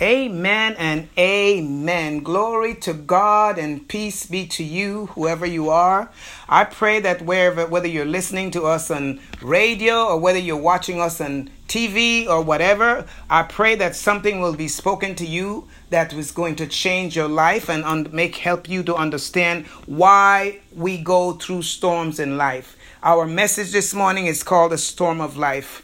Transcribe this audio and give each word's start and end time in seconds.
Amen 0.00 0.76
and 0.78 1.08
amen. 1.18 2.20
Glory 2.20 2.76
to 2.76 2.92
God 2.92 3.58
and 3.58 3.88
peace 3.88 4.26
be 4.26 4.46
to 4.46 4.62
you, 4.62 5.06
whoever 5.06 5.44
you 5.44 5.70
are. 5.70 6.08
I 6.48 6.66
pray 6.66 7.00
that 7.00 7.22
wherever, 7.22 7.66
whether 7.66 7.88
you're 7.88 8.04
listening 8.04 8.52
to 8.52 8.62
us 8.62 8.92
on 8.92 9.18
radio 9.42 10.06
or 10.06 10.16
whether 10.16 10.38
you're 10.38 10.56
watching 10.56 11.00
us 11.00 11.20
on 11.20 11.50
TV 11.66 12.28
or 12.28 12.42
whatever, 12.42 13.06
I 13.28 13.42
pray 13.42 13.74
that 13.74 13.96
something 13.96 14.40
will 14.40 14.54
be 14.54 14.68
spoken 14.68 15.16
to 15.16 15.26
you 15.26 15.66
that 15.90 16.12
is 16.12 16.30
going 16.30 16.54
to 16.56 16.68
change 16.68 17.16
your 17.16 17.28
life 17.28 17.68
and 17.68 17.82
un- 17.82 18.08
make 18.12 18.36
help 18.36 18.68
you 18.68 18.84
to 18.84 18.94
understand 18.94 19.66
why 19.86 20.60
we 20.76 20.98
go 20.98 21.32
through 21.32 21.62
storms 21.62 22.20
in 22.20 22.36
life. 22.36 22.76
Our 23.02 23.26
message 23.26 23.72
this 23.72 23.92
morning 23.92 24.26
is 24.26 24.44
called 24.44 24.70
the 24.70 24.78
storm 24.78 25.20
of 25.20 25.36
life. 25.36 25.82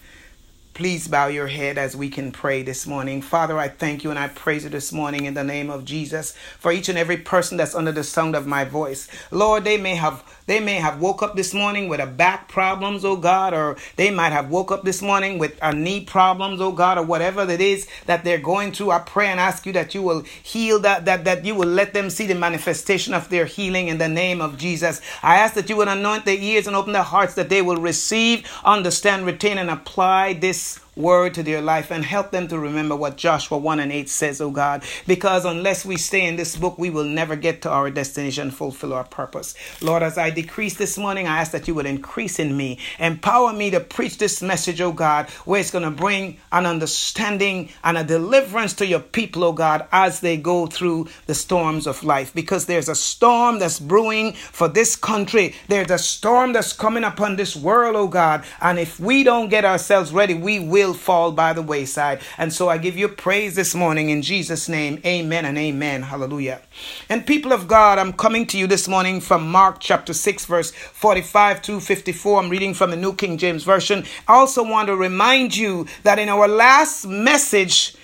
Please 0.74 1.06
bow 1.06 1.28
your 1.28 1.46
head 1.46 1.78
as 1.78 1.96
we 1.96 2.08
can 2.08 2.32
pray 2.32 2.64
this 2.64 2.84
morning. 2.84 3.22
Father, 3.22 3.56
I 3.56 3.68
thank 3.68 4.02
you 4.02 4.10
and 4.10 4.18
I 4.18 4.26
praise 4.26 4.64
you 4.64 4.70
this 4.70 4.92
morning 4.92 5.24
in 5.24 5.34
the 5.34 5.44
name 5.44 5.70
of 5.70 5.84
Jesus 5.84 6.34
for 6.58 6.72
each 6.72 6.88
and 6.88 6.98
every 6.98 7.16
person 7.16 7.56
that's 7.56 7.76
under 7.76 7.92
the 7.92 8.02
sound 8.02 8.34
of 8.34 8.44
my 8.44 8.64
voice. 8.64 9.06
Lord, 9.30 9.62
they 9.62 9.78
may 9.78 9.94
have 9.94 10.24
they 10.46 10.60
may 10.60 10.74
have 10.74 11.00
woke 11.00 11.22
up 11.22 11.36
this 11.36 11.54
morning 11.54 11.88
with 11.88 12.00
a 12.00 12.06
back 12.06 12.48
problems, 12.48 13.04
oh 13.04 13.16
God, 13.16 13.54
or 13.54 13.76
they 13.96 14.10
might 14.10 14.32
have 14.32 14.50
woke 14.50 14.70
up 14.70 14.82
this 14.84 15.00
morning 15.00 15.38
with 15.38 15.58
a 15.62 15.72
knee 15.74 16.04
problems, 16.04 16.60
oh 16.60 16.72
God, 16.72 16.98
or 16.98 17.04
whatever 17.04 17.48
it 17.50 17.60
is 17.60 17.88
that 18.06 18.24
they're 18.24 18.38
going 18.38 18.72
through. 18.72 18.90
I 18.90 18.98
pray 18.98 19.28
and 19.28 19.40
ask 19.40 19.64
you 19.66 19.72
that 19.72 19.94
you 19.94 20.02
will 20.02 20.20
heal 20.42 20.78
that, 20.80 21.04
that, 21.06 21.24
that 21.24 21.44
you 21.44 21.54
will 21.54 21.68
let 21.68 21.94
them 21.94 22.10
see 22.10 22.26
the 22.26 22.34
manifestation 22.34 23.14
of 23.14 23.28
their 23.30 23.46
healing 23.46 23.88
in 23.88 23.98
the 23.98 24.08
name 24.08 24.40
of 24.40 24.58
Jesus. 24.58 25.00
I 25.22 25.36
ask 25.36 25.54
that 25.54 25.70
you 25.70 25.76
would 25.76 25.88
anoint 25.88 26.24
their 26.24 26.38
ears 26.38 26.66
and 26.66 26.76
open 26.76 26.92
their 26.92 27.02
hearts 27.02 27.34
that 27.34 27.48
they 27.48 27.62
will 27.62 27.78
receive, 27.78 28.46
understand, 28.64 29.26
retain, 29.26 29.58
and 29.58 29.70
apply 29.70 30.34
this 30.34 30.78
word 30.96 31.34
to 31.34 31.42
their 31.42 31.60
life 31.60 31.90
and 31.90 32.04
help 32.04 32.30
them 32.30 32.48
to 32.48 32.58
remember 32.58 32.96
what 32.96 33.16
Joshua 33.16 33.58
1 33.58 33.80
and 33.80 33.92
8 33.92 34.08
says, 34.08 34.40
oh 34.40 34.50
God. 34.50 34.82
Because 35.06 35.44
unless 35.44 35.84
we 35.84 35.96
stay 35.96 36.26
in 36.26 36.36
this 36.36 36.56
book, 36.56 36.78
we 36.78 36.90
will 36.90 37.04
never 37.04 37.36
get 37.36 37.62
to 37.62 37.70
our 37.70 37.90
destination, 37.90 38.50
fulfill 38.50 38.92
our 38.92 39.04
purpose. 39.04 39.54
Lord, 39.80 40.02
as 40.02 40.18
I 40.18 40.30
decrease 40.30 40.76
this 40.76 40.98
morning, 40.98 41.26
I 41.26 41.38
ask 41.38 41.52
that 41.52 41.68
you 41.68 41.74
would 41.74 41.86
increase 41.86 42.38
in 42.38 42.56
me, 42.56 42.78
empower 42.98 43.52
me 43.52 43.70
to 43.70 43.80
preach 43.80 44.18
this 44.18 44.42
message, 44.42 44.80
oh 44.80 44.92
God, 44.92 45.28
where 45.44 45.60
it's 45.60 45.70
going 45.70 45.84
to 45.84 45.90
bring 45.90 46.38
an 46.52 46.66
understanding 46.66 47.70
and 47.82 47.98
a 47.98 48.04
deliverance 48.04 48.74
to 48.74 48.86
your 48.86 49.00
people, 49.00 49.44
oh 49.44 49.52
God, 49.52 49.86
as 49.92 50.20
they 50.20 50.36
go 50.36 50.66
through 50.66 51.08
the 51.26 51.34
storms 51.34 51.86
of 51.86 52.04
life. 52.04 52.32
Because 52.34 52.66
there's 52.66 52.88
a 52.88 52.94
storm 52.94 53.58
that's 53.58 53.80
brewing 53.80 54.32
for 54.32 54.68
this 54.68 54.96
country, 54.96 55.54
there's 55.68 55.90
a 55.90 55.98
storm 55.98 56.52
that's 56.52 56.72
coming 56.72 57.04
upon 57.04 57.36
this 57.36 57.56
world, 57.56 57.96
oh 57.96 58.08
God. 58.08 58.44
And 58.60 58.78
if 58.78 59.00
we 59.00 59.24
don't 59.24 59.48
get 59.48 59.64
ourselves 59.64 60.12
ready, 60.12 60.34
we 60.34 60.60
will 60.60 60.83
will 60.84 60.94
fall 60.94 61.32
by 61.32 61.52
the 61.52 61.62
wayside. 61.62 62.20
And 62.38 62.52
so 62.52 62.68
I 62.68 62.78
give 62.78 62.96
you 62.96 63.08
praise 63.08 63.54
this 63.54 63.74
morning 63.74 64.10
in 64.10 64.22
Jesus' 64.22 64.68
name. 64.68 65.00
Amen 65.04 65.44
and 65.44 65.56
amen. 65.56 66.02
Hallelujah. 66.02 66.60
And 67.08 67.26
people 67.26 67.52
of 67.52 67.66
God, 67.66 67.98
I'm 67.98 68.12
coming 68.12 68.46
to 68.48 68.58
you 68.58 68.66
this 68.66 68.86
morning 68.86 69.20
from 69.20 69.50
Mark 69.50 69.80
chapter 69.80 70.12
6, 70.12 70.44
verse 70.46 70.70
45 70.70 71.62
to 71.62 71.80
54. 71.80 72.40
I'm 72.40 72.50
reading 72.50 72.74
from 72.74 72.90
the 72.90 72.96
New 72.96 73.14
King 73.14 73.38
James 73.38 73.64
Version. 73.64 74.04
I 74.28 74.34
also 74.34 74.62
want 74.62 74.88
to 74.88 74.96
remind 74.96 75.56
you 75.56 75.86
that 76.02 76.18
in 76.18 76.28
our 76.28 76.48
last 76.48 77.06
message, 77.06 77.96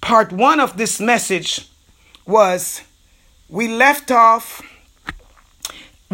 part 0.00 0.32
one 0.32 0.60
of 0.60 0.76
this 0.76 1.00
message 1.00 1.68
was 2.26 2.82
we 3.48 3.68
left 3.68 4.10
off 4.10 4.62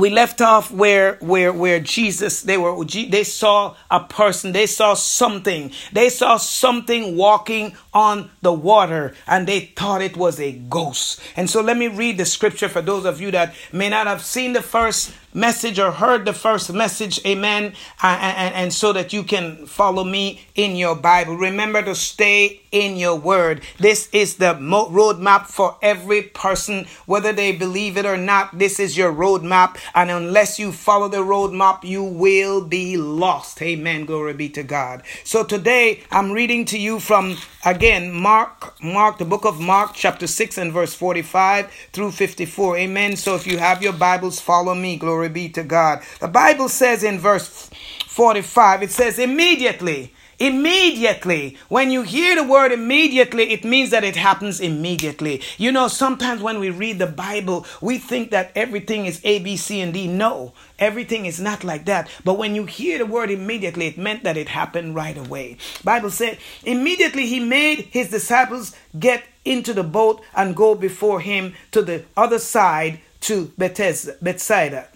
we 0.00 0.08
left 0.08 0.40
off 0.40 0.72
where 0.72 1.16
where 1.20 1.52
where 1.52 1.78
Jesus 1.78 2.42
they 2.42 2.56
were 2.56 2.84
they 2.84 3.22
saw 3.22 3.76
a 3.90 4.00
person 4.00 4.52
they 4.52 4.66
saw 4.66 4.94
something. 4.94 5.72
They 5.92 6.08
saw 6.08 6.38
something 6.38 7.16
walking 7.16 7.76
on 7.92 8.30
the 8.40 8.52
water 8.52 9.14
and 9.26 9.46
they 9.46 9.60
thought 9.60 10.00
it 10.00 10.16
was 10.16 10.40
a 10.40 10.52
ghost. 10.52 11.20
And 11.36 11.50
so 11.50 11.60
let 11.60 11.76
me 11.76 11.88
read 11.88 12.16
the 12.16 12.24
scripture 12.24 12.68
for 12.68 12.80
those 12.80 13.04
of 13.04 13.20
you 13.20 13.30
that 13.32 13.54
may 13.72 13.90
not 13.90 14.06
have 14.06 14.22
seen 14.22 14.54
the 14.54 14.62
first 14.62 15.12
message 15.32 15.78
or 15.78 15.92
heard 15.92 16.24
the 16.24 16.32
first 16.32 16.72
message, 16.72 17.24
amen, 17.26 17.72
and, 18.02 18.54
and, 18.54 18.72
so 18.72 18.92
that 18.92 19.12
you 19.12 19.22
can 19.22 19.66
follow 19.66 20.04
me 20.04 20.42
in 20.54 20.76
your 20.76 20.94
Bible. 20.96 21.36
Remember 21.36 21.82
to 21.82 21.94
stay 21.94 22.62
in 22.72 22.96
your 22.96 23.16
word. 23.16 23.62
This 23.78 24.08
is 24.12 24.36
the 24.36 24.54
roadmap 24.54 25.46
for 25.46 25.76
every 25.82 26.22
person, 26.22 26.86
whether 27.06 27.32
they 27.32 27.52
believe 27.52 27.96
it 27.96 28.06
or 28.06 28.16
not. 28.16 28.58
This 28.58 28.78
is 28.78 28.96
your 28.96 29.12
roadmap, 29.12 29.76
and 29.94 30.10
unless 30.10 30.58
you 30.58 30.72
follow 30.72 31.08
the 31.08 31.18
roadmap, 31.18 31.84
you 31.84 32.02
will 32.02 32.60
be 32.60 32.96
lost. 32.96 33.60
Amen. 33.62 34.04
Glory 34.04 34.34
be 34.34 34.48
to 34.50 34.62
God. 34.62 35.02
So 35.24 35.44
today 35.44 36.02
I'm 36.10 36.32
reading 36.32 36.64
to 36.66 36.78
you 36.78 37.00
from 37.00 37.36
again 37.64 38.12
Mark, 38.12 38.80
Mark, 38.82 39.18
the 39.18 39.24
book 39.24 39.44
of 39.44 39.60
Mark, 39.60 39.92
chapter 39.94 40.26
6 40.26 40.58
and 40.58 40.72
verse 40.72 40.94
45 40.94 41.70
through 41.92 42.12
54. 42.12 42.76
Amen. 42.78 43.16
So 43.16 43.34
if 43.34 43.46
you 43.46 43.58
have 43.58 43.82
your 43.82 43.92
Bibles, 43.92 44.40
follow 44.40 44.74
me. 44.74 44.96
Glory 44.96 45.19
Glory 45.20 45.34
be 45.34 45.50
to 45.50 45.62
God. 45.62 46.02
The 46.18 46.28
Bible 46.28 46.70
says 46.70 47.04
in 47.04 47.18
verse 47.18 47.68
45, 48.06 48.84
it 48.84 48.90
says, 48.90 49.18
immediately. 49.18 50.14
Immediately. 50.38 51.58
When 51.68 51.90
you 51.90 52.00
hear 52.00 52.34
the 52.34 52.42
word 52.42 52.72
immediately, 52.72 53.52
it 53.52 53.62
means 53.62 53.90
that 53.90 54.02
it 54.02 54.16
happens 54.16 54.60
immediately. 54.60 55.42
You 55.58 55.72
know, 55.72 55.88
sometimes 55.88 56.40
when 56.40 56.58
we 56.58 56.70
read 56.70 56.98
the 56.98 57.06
Bible, 57.06 57.66
we 57.82 57.98
think 57.98 58.30
that 58.30 58.50
everything 58.54 59.04
is 59.04 59.20
A, 59.22 59.40
B, 59.40 59.58
C, 59.58 59.82
and 59.82 59.92
D. 59.92 60.06
No, 60.08 60.54
everything 60.78 61.26
is 61.26 61.38
not 61.38 61.64
like 61.64 61.84
that. 61.84 62.08
But 62.24 62.38
when 62.38 62.54
you 62.54 62.64
hear 62.64 62.96
the 62.96 63.04
word 63.04 63.30
immediately, 63.30 63.88
it 63.88 63.98
meant 63.98 64.22
that 64.24 64.38
it 64.38 64.48
happened 64.48 64.94
right 64.94 65.18
away. 65.18 65.58
Bible 65.84 66.08
said, 66.08 66.38
immediately 66.64 67.26
he 67.26 67.40
made 67.40 67.90
his 67.90 68.08
disciples 68.08 68.74
get 68.98 69.24
into 69.44 69.74
the 69.74 69.84
boat 69.84 70.22
and 70.34 70.56
go 70.56 70.74
before 70.74 71.20
him 71.20 71.52
to 71.72 71.82
the 71.82 72.06
other 72.16 72.38
side 72.38 73.00
to 73.20 73.52
Bethsaida 73.58 74.88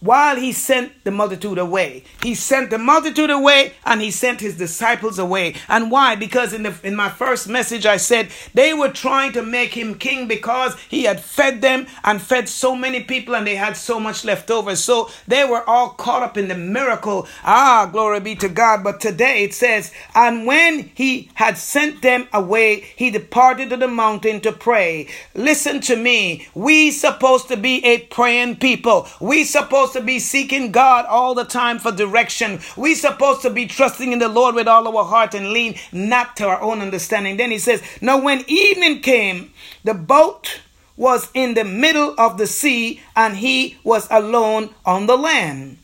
while 0.00 0.36
he 0.36 0.52
sent 0.52 0.92
the 1.04 1.10
multitude 1.10 1.58
away. 1.58 2.04
He 2.22 2.34
sent 2.34 2.70
the 2.70 2.78
multitude 2.78 3.30
away 3.30 3.72
and 3.84 4.00
he 4.00 4.10
sent 4.10 4.40
his 4.40 4.56
disciples 4.56 5.18
away. 5.18 5.56
And 5.68 5.90
why? 5.90 6.14
Because 6.14 6.52
in 6.52 6.62
the 6.62 6.74
in 6.84 6.94
my 6.94 7.08
first 7.08 7.48
message 7.48 7.84
I 7.84 7.96
said 7.96 8.28
they 8.54 8.72
were 8.72 8.90
trying 8.90 9.32
to 9.32 9.42
make 9.42 9.76
him 9.76 9.96
king 9.96 10.28
because 10.28 10.78
he 10.88 11.04
had 11.04 11.20
fed 11.20 11.60
them 11.62 11.86
and 12.04 12.22
fed 12.22 12.48
so 12.48 12.76
many 12.76 13.02
people 13.02 13.34
and 13.34 13.46
they 13.46 13.56
had 13.56 13.76
so 13.76 13.98
much 13.98 14.24
left 14.24 14.50
over. 14.50 14.76
So 14.76 15.10
they 15.26 15.44
were 15.44 15.68
all 15.68 15.90
caught 15.90 16.22
up 16.22 16.36
in 16.36 16.48
the 16.48 16.54
miracle. 16.54 17.26
Ah, 17.44 17.88
glory 17.90 18.20
be 18.20 18.36
to 18.36 18.48
God. 18.48 18.84
But 18.84 19.00
today 19.00 19.42
it 19.44 19.54
says, 19.54 19.92
and 20.14 20.46
when 20.46 20.90
he 20.94 21.30
had 21.34 21.58
sent 21.58 22.02
them 22.02 22.28
away, 22.32 22.80
he 22.96 23.10
departed 23.10 23.70
to 23.70 23.76
the 23.76 23.88
mountain 23.88 24.40
to 24.42 24.52
pray. 24.52 25.08
Listen 25.34 25.80
to 25.82 25.96
me. 25.96 26.46
We 26.54 26.90
supposed 26.90 27.48
to 27.48 27.56
be 27.56 27.84
a 27.84 27.98
praying 27.98 28.56
people. 28.56 29.08
We 29.20 29.44
supposed 29.44 29.87
supposed 29.88 30.06
to 30.06 30.12
be 30.12 30.18
seeking 30.18 30.70
God 30.70 31.06
all 31.06 31.34
the 31.34 31.44
time 31.44 31.78
for 31.78 31.90
direction. 31.90 32.60
We 32.76 32.94
supposed 32.94 33.40
to 33.42 33.50
be 33.50 33.66
trusting 33.66 34.12
in 34.12 34.18
the 34.18 34.28
Lord 34.28 34.54
with 34.54 34.68
all 34.68 34.86
our 34.86 35.04
heart 35.04 35.34
and 35.34 35.50
lean 35.50 35.76
not 35.92 36.36
to 36.36 36.46
our 36.46 36.60
own 36.60 36.80
understanding. 36.80 37.38
Then 37.38 37.50
he 37.50 37.58
says, 37.58 37.82
Now 38.02 38.20
when 38.20 38.44
evening 38.46 39.00
came, 39.00 39.52
the 39.84 39.94
boat 39.94 40.60
was 40.96 41.30
in 41.32 41.54
the 41.54 41.64
middle 41.64 42.14
of 42.18 42.36
the 42.36 42.46
sea, 42.46 43.00
and 43.16 43.36
he 43.36 43.78
was 43.82 44.08
alone 44.10 44.74
on 44.84 45.06
the 45.06 45.16
land. 45.16 45.78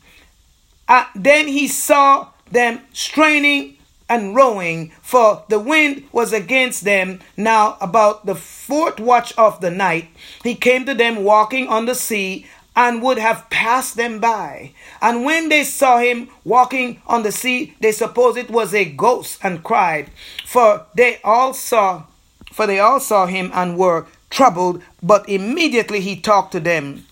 Uh, 0.87 1.07
then 1.15 1.49
he 1.49 1.67
saw 1.67 2.29
them 2.51 2.81
straining 2.93 3.79
and 4.09 4.35
rowing, 4.35 4.93
for 5.01 5.45
the 5.49 5.59
wind 5.59 6.05
was 6.13 6.33
against 6.33 6.85
them. 6.85 7.21
Now, 7.37 7.79
about 7.81 8.27
the 8.27 8.35
fourth 8.35 9.01
watch 9.01 9.33
of 9.39 9.61
the 9.61 9.71
night, 9.71 10.09
he 10.43 10.55
came 10.55 10.85
to 10.85 10.95
them 10.95 11.25
walking 11.25 11.69
on 11.69 11.87
the 11.87 11.95
sea 11.95 12.47
and 12.77 13.03
would 13.03 13.19
have 13.19 13.49
passed 13.51 13.97
them 13.97 14.19
by. 14.19 14.73
And 15.01 15.25
when 15.25 15.49
they 15.49 15.65
saw 15.65 15.99
him 15.99 16.29
walking 16.45 17.01
on 17.07 17.23
the 17.23 17.33
sea, 17.33 17.75
they 17.81 17.93
supposed 17.93 18.37
it 18.37 18.51
was 18.51 18.75
a 18.75 18.85
ghost 18.85 19.39
and 19.43 19.63
cried, 19.63 20.11
for 20.45 20.87
they 20.95 21.21
all 21.23 21.55
saw, 21.55 22.05
for 22.53 22.67
they 22.67 22.81
all 22.81 23.01
saw 23.01 23.27
him 23.27 23.51
and 23.55 23.79
were 23.79 24.07
troubled. 24.31 24.83
But 25.03 25.29
immediately 25.29 26.01
he 26.01 26.21
talked 26.21 26.53
to 26.53 26.61
them 26.61 27.07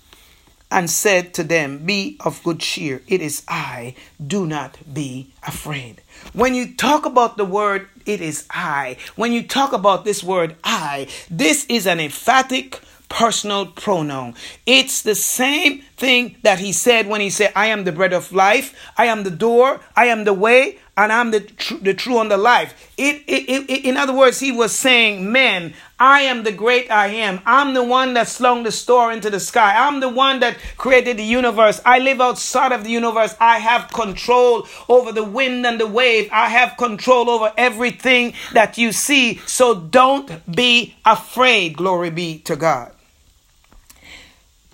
and 0.72 0.90
said 0.90 1.34
to 1.34 1.44
them, 1.44 1.78
Be 1.78 2.16
of 2.20 2.42
good 2.42 2.60
cheer. 2.60 3.02
It 3.06 3.20
is 3.20 3.42
I. 3.46 3.94
Do 4.24 4.46
not 4.46 4.78
be 4.92 5.28
afraid. 5.46 6.00
When 6.32 6.54
you 6.54 6.74
talk 6.74 7.04
about 7.04 7.36
the 7.36 7.44
word, 7.44 7.88
it 8.06 8.20
is 8.20 8.46
I. 8.50 8.96
When 9.14 9.32
you 9.32 9.46
talk 9.46 9.72
about 9.72 10.04
this 10.04 10.24
word, 10.24 10.56
I, 10.64 11.08
this 11.30 11.66
is 11.66 11.86
an 11.86 12.00
emphatic 12.00 12.80
personal 13.12 13.66
pronoun. 13.66 14.34
It's 14.64 15.02
the 15.02 15.14
same 15.14 15.82
thing 15.98 16.36
that 16.42 16.58
he 16.58 16.72
said 16.72 17.06
when 17.06 17.20
he 17.20 17.28
said, 17.28 17.52
I 17.54 17.66
am 17.66 17.84
the 17.84 17.92
bread 17.92 18.14
of 18.14 18.32
life, 18.32 18.74
I 18.96 19.04
am 19.04 19.22
the 19.22 19.30
door, 19.30 19.80
I 19.94 20.06
am 20.06 20.24
the 20.24 20.32
way, 20.32 20.78
and 20.96 21.12
I'm 21.12 21.30
the, 21.30 21.40
tr- 21.40 21.76
the 21.76 21.92
true 21.92 22.20
and 22.20 22.30
the 22.30 22.38
life. 22.38 22.92
It, 22.96 23.22
it, 23.26 23.70
it, 23.70 23.84
in 23.84 23.98
other 23.98 24.14
words, 24.14 24.40
he 24.40 24.50
was 24.50 24.72
saying, 24.72 25.30
Man, 25.30 25.74
I 26.00 26.22
am 26.22 26.42
the 26.42 26.52
great 26.52 26.90
I 26.90 27.08
am. 27.08 27.40
I'm 27.44 27.74
the 27.74 27.84
one 27.84 28.14
that 28.14 28.28
slung 28.28 28.62
the 28.62 28.72
star 28.72 29.12
into 29.12 29.28
the 29.28 29.40
sky. 29.40 29.86
I'm 29.86 30.00
the 30.00 30.08
one 30.08 30.40
that 30.40 30.56
created 30.78 31.18
the 31.18 31.24
universe. 31.24 31.82
I 31.84 31.98
live 31.98 32.20
outside 32.20 32.72
of 32.72 32.82
the 32.82 32.90
universe. 32.90 33.36
I 33.38 33.58
have 33.58 33.92
control 33.92 34.66
over 34.88 35.12
the 35.12 35.24
wind 35.24 35.66
and 35.66 35.78
the 35.78 35.86
wave. 35.86 36.30
I 36.32 36.48
have 36.48 36.78
control 36.78 37.28
over 37.28 37.52
everything 37.58 38.32
that 38.54 38.78
you 38.78 38.92
see. 38.92 39.36
So 39.46 39.74
don't 39.74 40.50
be 40.50 40.94
afraid. 41.04 41.76
Glory 41.76 42.10
be 42.10 42.38
to 42.40 42.56
God. 42.56 42.92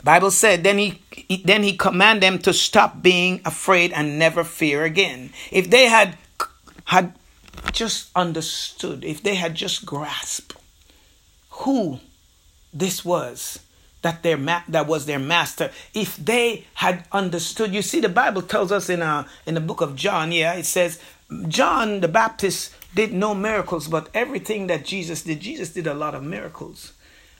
Bible 0.04 0.30
said 0.30 0.64
then 0.64 0.78
he 0.78 1.02
then 1.44 1.62
he 1.62 1.76
commanded 1.76 2.22
them 2.22 2.38
to 2.40 2.52
stop 2.52 3.02
being 3.02 3.40
afraid 3.44 3.92
and 3.92 4.18
never 4.18 4.44
fear 4.44 4.84
again. 4.84 5.32
If 5.50 5.70
they 5.70 5.86
had 5.86 6.16
had 6.84 7.14
just 7.72 8.10
understood, 8.14 9.04
if 9.04 9.22
they 9.22 9.34
had 9.34 9.54
just 9.54 9.84
grasped 9.84 10.54
who 11.50 12.00
this 12.72 13.04
was 13.04 13.60
that 14.02 14.22
their 14.22 14.36
ma- 14.36 14.62
that 14.68 14.86
was 14.86 15.06
their 15.06 15.18
master, 15.18 15.70
if 15.92 16.16
they 16.16 16.66
had 16.74 17.04
understood, 17.10 17.74
you 17.74 17.82
see, 17.82 18.00
the 18.00 18.08
Bible 18.08 18.42
tells 18.42 18.70
us 18.70 18.88
in 18.88 19.02
uh 19.02 19.26
in 19.46 19.54
the 19.54 19.60
book 19.60 19.80
of 19.80 19.96
John, 19.96 20.32
yeah, 20.32 20.54
it 20.54 20.66
says 20.66 21.00
John 21.48 22.00
the 22.00 22.08
Baptist 22.08 22.72
did 22.94 23.12
no 23.12 23.34
miracles, 23.34 23.88
but 23.88 24.08
everything 24.14 24.68
that 24.68 24.84
Jesus 24.84 25.22
did, 25.22 25.40
Jesus 25.40 25.70
did 25.70 25.86
a 25.86 25.94
lot 25.94 26.14
of 26.14 26.22
miracles. 26.22 26.92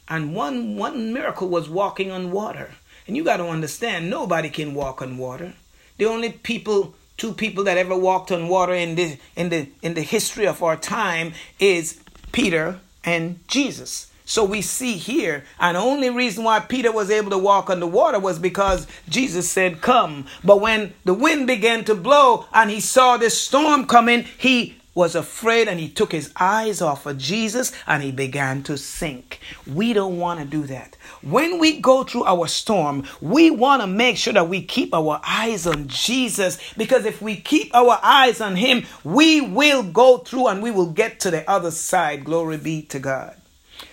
And 0.09 0.35
one 0.35 0.77
one 0.77 1.13
miracle 1.13 1.49
was 1.49 1.69
walking 1.69 2.11
on 2.11 2.31
water. 2.31 2.75
And 3.07 3.17
you 3.17 3.25
got 3.25 3.39
to 3.39 3.49
understand, 3.49 4.11
nobody 4.11 4.51
can 4.51 4.75
walk 4.75 5.01
on 5.01 5.19
water. 5.19 5.55
The 5.97 6.05
only 6.07 6.31
people, 6.31 6.95
two 7.17 7.33
people 7.33 7.65
that 7.65 7.79
ever 7.79 7.97
walked 7.97 8.31
on 8.31 8.49
water 8.49 8.75
in 8.75 8.95
the 8.95 9.19
in 9.37 9.49
the 9.49 9.69
in 9.83 9.95
the 9.95 10.03
history 10.03 10.47
of 10.47 10.63
our 10.63 10.77
time 10.77 11.33
is 11.59 12.01
Peter 12.33 12.81
and 13.05 13.41
Jesus. 13.49 14.11
So 14.29 14.45
we 14.45 14.61
see 14.61 14.99
here, 14.99 15.45
and 15.59 15.75
the 15.75 15.81
only 15.81 16.11
reason 16.11 16.45
why 16.45 16.61
Peter 16.61 16.93
was 16.93 17.11
able 17.11 17.31
to 17.31 17.39
walk 17.39 17.71
on 17.71 17.81
the 17.81 17.87
water 17.87 18.19
was 18.19 18.39
because 18.39 18.87
Jesus 19.09 19.49
said, 19.49 19.81
Come. 19.81 20.27
But 20.45 20.61
when 20.61 20.93
the 21.07 21.15
wind 21.15 21.47
began 21.47 21.83
to 21.87 21.95
blow 21.95 22.45
and 22.53 22.69
he 22.71 22.79
saw 22.79 23.17
this 23.17 23.41
storm 23.41 23.87
coming, 23.87 24.27
he 24.37 24.77
was 24.95 25.15
afraid 25.15 25.69
and 25.69 25.79
he 25.79 25.89
took 25.89 26.13
his 26.13 26.33
eyes 26.39 26.83
off 26.83 27.07
of 27.07 27.19
Jesus 27.19 27.73
and 27.87 28.03
he 28.03 28.11
began 28.11 28.63
to 28.65 28.77
sink. 28.77 29.39
We 29.67 29.93
don't 29.93 30.19
want 30.19 30.41
to 30.41 30.47
do 30.47 30.67
that. 30.67 30.97
When 31.23 31.59
we 31.59 31.81
go 31.81 32.05
through 32.05 32.25
our 32.25 32.49
storm, 32.49 33.05
we 33.21 33.51
want 33.51 33.83
to 33.83 33.87
make 33.87 34.17
sure 34.17 34.33
that 34.33 34.49
we 34.49 34.63
keep 34.63 34.93
our 34.93 35.21
eyes 35.27 35.67
on 35.67 35.89
Jesus 35.89 36.59
because 36.77 37.05
if 37.05 37.23
we 37.23 37.37
keep 37.37 37.75
our 37.75 38.01
eyes 38.03 38.41
on 38.41 38.57
him, 38.57 38.87
we 39.05 39.41
will 39.41 39.83
go 39.83 40.19
through 40.19 40.49
and 40.49 40.63
we 40.63 40.71
will 40.71 40.91
get 40.91 41.21
to 41.21 41.31
the 41.31 41.49
other 41.49 41.71
side. 41.71 42.25
Glory 42.25 42.57
be 42.57 42.83
to 42.83 42.99
God. 42.99 43.37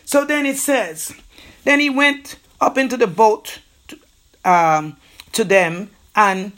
So 0.05 0.25
then 0.25 0.45
it 0.45 0.57
says, 0.57 1.13
then 1.63 1.79
he 1.79 1.89
went 1.89 2.37
up 2.59 2.77
into 2.77 2.97
the 2.97 3.07
boat 3.07 3.59
to, 3.87 3.99
um, 4.43 4.97
to 5.33 5.43
them 5.43 5.91
and 6.15 6.53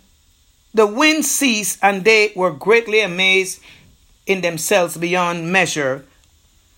the 0.73 0.85
wind 0.85 1.25
ceased 1.25 1.79
and 1.81 2.03
they 2.03 2.31
were 2.35 2.51
greatly 2.51 3.01
amazed 3.01 3.61
in 4.27 4.41
themselves 4.41 4.97
beyond 4.97 5.51
measure 5.51 6.06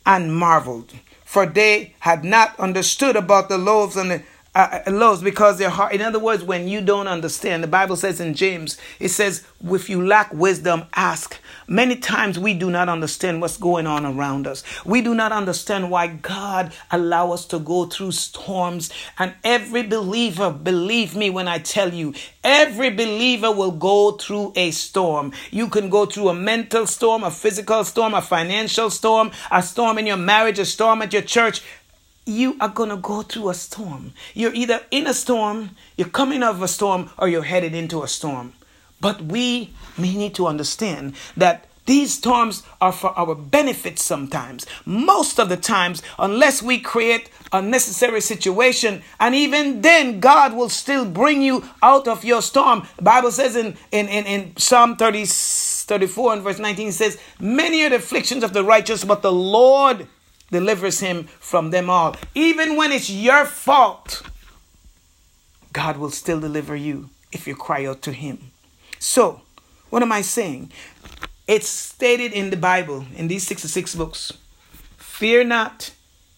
and 0.05 0.33
marveled, 0.33 0.93
for 1.25 1.45
they 1.45 1.95
had 1.99 2.23
not 2.23 2.57
understood 2.59 3.15
about 3.15 3.49
the 3.49 3.57
loaves 3.57 3.97
and 3.97 4.09
the 4.11 4.23
uh, 4.55 4.81
uh, 4.85 4.91
loaves 4.91 5.21
because 5.21 5.57
their 5.57 5.69
heart. 5.69 5.93
In 5.93 6.01
other 6.01 6.19
words, 6.19 6.43
when 6.43 6.67
you 6.67 6.81
don't 6.81 7.07
understand, 7.07 7.63
the 7.63 7.67
Bible 7.67 7.95
says 7.95 8.19
in 8.19 8.33
James, 8.33 8.77
it 8.99 9.09
says, 9.09 9.45
if 9.63 9.89
you 9.89 10.05
lack 10.05 10.33
wisdom, 10.33 10.85
ask. 10.95 11.39
Many 11.67 11.97
times 11.97 12.39
we 12.39 12.55
do 12.55 12.71
not 12.71 12.89
understand 12.89 13.41
what's 13.41 13.57
going 13.57 13.85
on 13.85 14.05
around 14.05 14.47
us. 14.47 14.63
We 14.85 15.01
do 15.01 15.13
not 15.13 15.31
understand 15.31 15.91
why 15.91 16.07
God 16.07 16.73
allow 16.89 17.31
us 17.31 17.45
to 17.47 17.59
go 17.59 17.85
through 17.85 18.13
storms. 18.13 18.89
And 19.19 19.35
every 19.43 19.83
believer, 19.83 20.51
believe 20.51 21.15
me 21.15 21.29
when 21.29 21.47
I 21.47 21.59
tell 21.59 21.93
you, 21.93 22.15
every 22.43 22.89
believer 22.89 23.51
will 23.51 23.71
go 23.71 24.13
through 24.13 24.53
a 24.55 24.71
storm. 24.71 25.31
You 25.51 25.67
can 25.67 25.89
go 25.89 26.07
through 26.07 26.29
a 26.29 26.33
mental 26.33 26.87
storm, 26.87 27.23
a 27.23 27.29
physical 27.29 27.83
storm, 27.83 28.15
a 28.15 28.21
financial 28.21 28.89
storm, 28.89 29.29
a 29.51 29.61
storm 29.61 29.99
in 29.99 30.07
your 30.07 30.17
marriage, 30.17 30.57
a 30.57 30.65
storm 30.65 31.03
at 31.03 31.13
your 31.13 31.21
church 31.21 31.61
you 32.29 32.55
are 32.59 32.69
going 32.69 32.89
to 32.89 32.97
go 32.97 33.21
through 33.21 33.49
a 33.49 33.53
storm. 33.53 34.13
You're 34.33 34.53
either 34.53 34.81
in 34.91 35.07
a 35.07 35.13
storm, 35.13 35.71
you're 35.97 36.09
coming 36.09 36.43
out 36.43 36.55
of 36.55 36.61
a 36.61 36.67
storm, 36.67 37.09
or 37.17 37.27
you're 37.27 37.43
headed 37.43 37.73
into 37.73 38.03
a 38.03 38.07
storm. 38.07 38.53
But 39.01 39.21
we 39.21 39.73
may 39.97 40.15
need 40.15 40.35
to 40.35 40.47
understand 40.47 41.15
that 41.37 41.65
these 41.89 42.13
storms 42.13 42.61
are 42.79 42.91
for 42.91 43.17
our 43.17 43.33
benefit 43.33 43.97
sometimes. 43.97 44.67
Most 44.85 45.39
of 45.39 45.49
the 45.49 45.57
times, 45.57 46.03
unless 46.19 46.61
we 46.61 46.79
create 46.79 47.31
a 47.51 47.63
necessary 47.63 48.21
situation, 48.21 49.01
and 49.19 49.33
even 49.33 49.81
then, 49.81 50.19
God 50.19 50.53
will 50.53 50.69
still 50.69 51.03
bring 51.03 51.41
you 51.41 51.67
out 51.81 52.07
of 52.07 52.23
your 52.23 52.43
storm. 52.43 52.87
The 52.97 53.01
Bible 53.01 53.31
says 53.31 53.55
in, 53.55 53.75
in, 53.91 54.07
in, 54.07 54.25
in 54.27 54.55
Psalm 54.55 54.97
30, 54.97 55.25
34 55.25 56.33
and 56.33 56.43
verse 56.43 56.59
19 56.59 56.91
says, 56.91 57.17
Many 57.39 57.83
are 57.83 57.89
the 57.89 57.95
afflictions 57.95 58.43
of 58.43 58.53
the 58.53 58.63
righteous, 58.63 59.03
but 59.03 59.23
the 59.23 59.31
Lord 59.31 60.07
delivers 60.51 60.99
him 60.99 61.25
from 61.39 61.71
them 61.71 61.89
all. 61.89 62.15
Even 62.35 62.75
when 62.75 62.91
it's 62.91 63.09
your 63.09 63.45
fault, 63.45 64.23
God 65.73 65.97
will 65.97 66.09
still 66.09 66.39
deliver 66.39 66.75
you 66.75 67.09
if 67.31 67.47
you 67.47 67.55
cry 67.55 67.85
out 67.85 68.01
to 68.03 68.11
him. 68.11 68.51
So, 68.99 69.41
what 69.89 70.01
am 70.01 70.11
I 70.11 70.21
saying? 70.21 70.71
It's 71.47 71.67
stated 71.67 72.31
in 72.33 72.49
the 72.49 72.57
Bible, 72.57 73.05
in 73.15 73.27
these 73.27 73.47
66 73.47 73.95
books. 73.95 74.33
Fear 74.97 75.45
not 75.45 75.91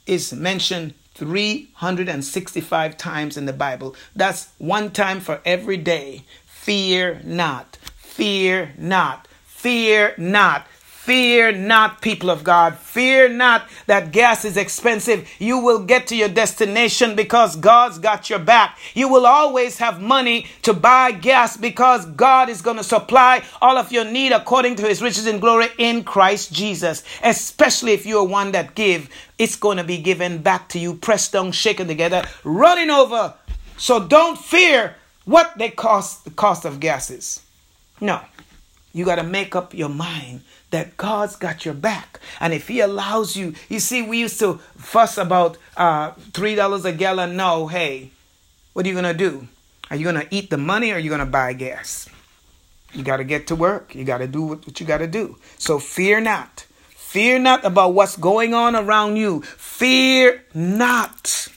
is 0.06 0.34
mentioned 0.34 0.94
365 1.14 2.98
times 2.98 3.38
in 3.38 3.46
the 3.46 3.54
Bible. 3.54 3.96
That's 4.16 4.50
one 4.58 4.92
time 4.92 5.20
for 5.20 5.42
every 5.46 5.78
day. 5.78 6.24
Fear 6.46 7.22
not. 7.24 7.78
Fear 7.98 8.74
not. 8.78 9.28
Fear 9.44 10.16
not. 10.18 10.66
Fear 11.02 11.54
not, 11.54 12.00
people 12.00 12.30
of 12.30 12.44
God. 12.44 12.78
Fear 12.78 13.30
not 13.30 13.68
that 13.88 14.12
gas 14.12 14.46
is 14.46 14.56
expensive. 14.56 15.28
You 15.40 15.58
will 15.58 15.84
get 15.84 16.06
to 16.08 16.16
your 16.16 16.30
destination 16.30 17.16
because 17.16 17.56
God's 17.56 17.98
got 17.98 18.30
your 18.30 18.38
back. 18.38 18.78
You 18.94 19.08
will 19.08 19.26
always 19.26 19.80
have 19.80 20.00
money 20.00 20.46
to 20.62 20.74
buy 20.74 21.12
gas 21.12 21.58
because 21.58 22.06
God 22.06 22.50
is 22.50 22.62
going 22.62 22.78
to 22.78 22.84
supply 22.84 23.44
all 23.64 23.80
of 23.80 23.92
your 23.92 24.06
need 24.06 24.32
according 24.32 24.76
to 24.76 24.88
his 24.88 25.02
riches 25.02 25.26
and 25.26 25.42
glory 25.42 25.70
in 25.80 26.04
Christ 26.04 26.54
Jesus. 26.54 27.04
Especially 27.24 27.94
if 27.94 28.06
you're 28.06 28.24
one 28.24 28.52
that 28.52 28.76
give, 28.76 29.10
it's 29.40 29.56
going 29.56 29.78
to 29.78 29.84
be 29.84 29.98
given 29.98 30.44
back 30.44 30.70
to 30.70 30.78
you, 30.78 30.94
pressed 30.94 31.32
down, 31.32 31.52
shaken 31.52 31.88
together, 31.88 32.24
running 32.44 32.92
over. 32.92 33.34
So 33.76 34.06
don't 34.06 34.38
fear 34.38 34.98
what 35.26 35.58
they 35.58 35.72
cost, 35.72 36.26
the 36.26 36.30
cost 36.30 36.64
of 36.64 36.80
gases. 36.80 37.18
Is. 37.18 37.42
No. 38.00 38.22
You 38.94 39.06
got 39.06 39.16
to 39.16 39.24
make 39.24 39.56
up 39.56 39.74
your 39.74 39.90
mind 39.90 40.42
that 40.72 40.98
God's 40.98 41.36
got 41.36 41.64
your 41.64 41.74
back. 41.74 42.20
And 42.40 42.54
if 42.54 42.68
He 42.68 42.80
allows 42.80 43.36
you, 43.36 43.54
you 43.70 43.80
see, 43.80 44.02
we 44.02 44.20
used 44.20 44.40
to 44.40 44.56
fuss 44.78 45.18
about 45.18 45.58
uh, 45.78 46.12
$3 46.12 46.86
a 46.86 46.92
gallon. 46.92 47.36
No, 47.36 47.68
hey, 47.68 48.12
what 48.74 48.86
are 48.86 48.90
you 48.90 48.96
going 48.96 49.06
to 49.06 49.14
do? 49.14 49.48
Are 49.90 49.96
you 49.96 50.04
going 50.04 50.26
to 50.26 50.28
eat 50.36 50.50
the 50.50 50.58
money 50.58 50.92
or 50.92 50.96
are 50.96 51.00
you 51.00 51.10
going 51.10 51.20
to 51.20 51.26
buy 51.26 51.54
gas? 51.54 52.10
You 52.94 53.04
got 53.04 53.18
to 53.18 53.24
get 53.24 53.48
to 53.48 53.56
work. 53.56 53.96
You 53.96 54.04
got 54.04 54.20
to 54.20 54.28
do 54.28 54.42
what, 54.42 54.80
you 54.80 54.86
got 54.86 55.00
to 55.00 55.08
do. 55.08 55.38
So 55.58 55.80
fear 55.80 56.20
not. 56.20 56.66
Fear 56.96 57.40
not 57.40 57.66
about 57.66 57.94
what's 57.94 58.16
going 58.16 58.54
on 58.54 58.76
around 58.76 59.18
you. 59.18 59.42
Fear 59.42 60.44
not. 60.54 61.50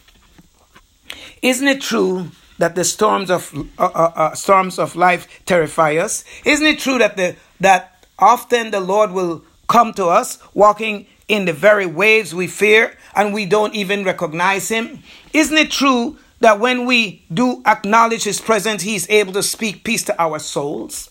Isn't 1.43 1.69
it 1.69 1.81
true 1.81 2.31
that 2.59 2.75
the 2.75 2.85
storms 2.85 3.31
of 3.31 3.55
uh, 3.79 3.85
uh, 3.85 4.13
uh, 4.17 4.35
storms 4.35 4.79
of 4.79 4.97
life 4.97 5.45
terrify 5.47 5.97
us? 5.97 6.25
Isn't 6.45 6.67
it 6.67 6.79
true 6.79 6.99
that 6.99 7.17
the 7.17 7.37
that 7.61 7.94
Often 8.19 8.71
the 8.71 8.81
Lord 8.81 9.11
will 9.11 9.45
come 9.69 9.93
to 9.95 10.07
us 10.07 10.39
walking 10.55 11.07
in 11.29 11.47
the 11.47 11.53
very 11.53 11.87
waves 11.87 12.35
we 12.35 12.47
fear 12.47 12.97
and 13.15 13.33
we 13.33 13.47
don't 13.47 13.75
even 13.75 14.05
recognize 14.05 14.69
Him. 14.69 15.03
Isn't 15.33 15.57
it 15.57 15.71
true 15.71 16.19
that 16.41 16.61
when 16.61 16.85
we 16.87 17.25
do 17.33 17.63
acknowledge 17.67 18.25
His 18.25 18.41
presence, 18.41 18.83
He 18.83 18.95
is 18.95 19.09
able 19.09 19.33
to 19.33 19.43
speak 19.43 19.85
peace 19.85 20.03
to 20.05 20.23
our 20.23 20.39
souls? 20.39 21.11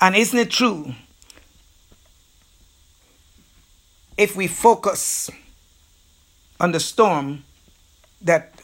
And 0.00 0.14
isn't 0.14 0.38
it 0.38 0.50
true? 0.50 0.94
If 4.16 4.36
we 4.36 4.46
focus 4.46 5.30
on 6.60 6.72
the 6.72 6.80
storm, 6.80 7.44
that 8.22 8.54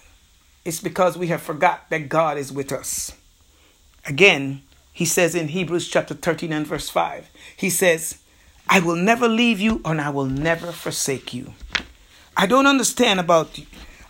it's 0.64 0.80
because 0.80 1.18
we 1.18 1.28
have 1.28 1.42
forgot 1.42 1.88
that 1.90 2.08
God 2.08 2.38
is 2.38 2.52
with 2.52 2.72
us. 2.72 3.12
Again, 4.06 4.62
he 4.92 5.04
says 5.06 5.34
in 5.34 5.48
Hebrews 5.48 5.88
chapter 5.88 6.14
13 6.14 6.52
and 6.52 6.66
verse 6.66 6.90
5, 6.90 7.30
he 7.56 7.70
says, 7.70 8.18
I 8.68 8.80
will 8.80 8.96
never 8.96 9.26
leave 9.26 9.58
you 9.58 9.80
and 9.84 10.00
I 10.00 10.10
will 10.10 10.26
never 10.26 10.70
forsake 10.70 11.32
you. 11.32 11.54
I 12.36 12.46
don't 12.46 12.66
understand 12.66 13.18
about, 13.18 13.58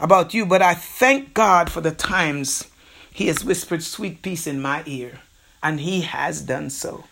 about 0.01 0.35
you, 0.35 0.45
but 0.45 0.63
I 0.63 0.75
thank 0.75 1.35
God 1.35 1.71
for 1.71 1.81
the 1.81 1.93
times 1.93 2.69
He 3.13 3.29
has 3.29 3.45
whispered 3.45 3.83
sweet 3.83 4.23
peace 4.23 4.47
in 4.47 4.61
my 4.63 4.83
ear, 4.87 5.21
and 5.63 5.81
He 5.81 6.03
has 6.03 6.43
done 6.43 6.71
so. 6.71 7.05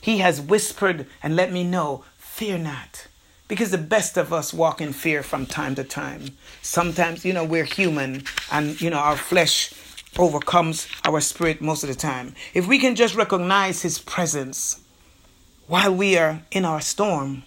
He 0.00 0.18
has 0.18 0.40
whispered 0.40 1.06
and 1.22 1.34
let 1.36 1.52
me 1.52 1.64
know, 1.64 2.04
fear 2.18 2.58
not. 2.58 3.08
Because 3.46 3.70
the 3.70 3.78
best 3.78 4.16
of 4.16 4.32
us 4.32 4.54
walk 4.54 4.80
in 4.80 4.92
fear 4.92 5.22
from 5.22 5.44
time 5.44 5.74
to 5.74 5.84
time. 5.84 6.30
Sometimes, 6.62 7.24
you 7.24 7.32
know, 7.34 7.44
we're 7.44 7.64
human 7.64 8.24
and, 8.50 8.80
you 8.80 8.88
know, 8.88 8.98
our 8.98 9.16
flesh 9.16 9.72
overcomes 10.18 10.88
our 11.04 11.20
spirit 11.20 11.60
most 11.60 11.82
of 11.82 11.88
the 11.88 11.94
time. 11.94 12.34
If 12.52 12.66
we 12.66 12.78
can 12.78 12.94
just 12.94 13.14
recognize 13.14 13.82
His 13.82 13.98
presence 13.98 14.80
while 15.66 15.94
we 15.94 16.16
are 16.16 16.42
in 16.50 16.64
our 16.64 16.80
storm, 16.80 17.44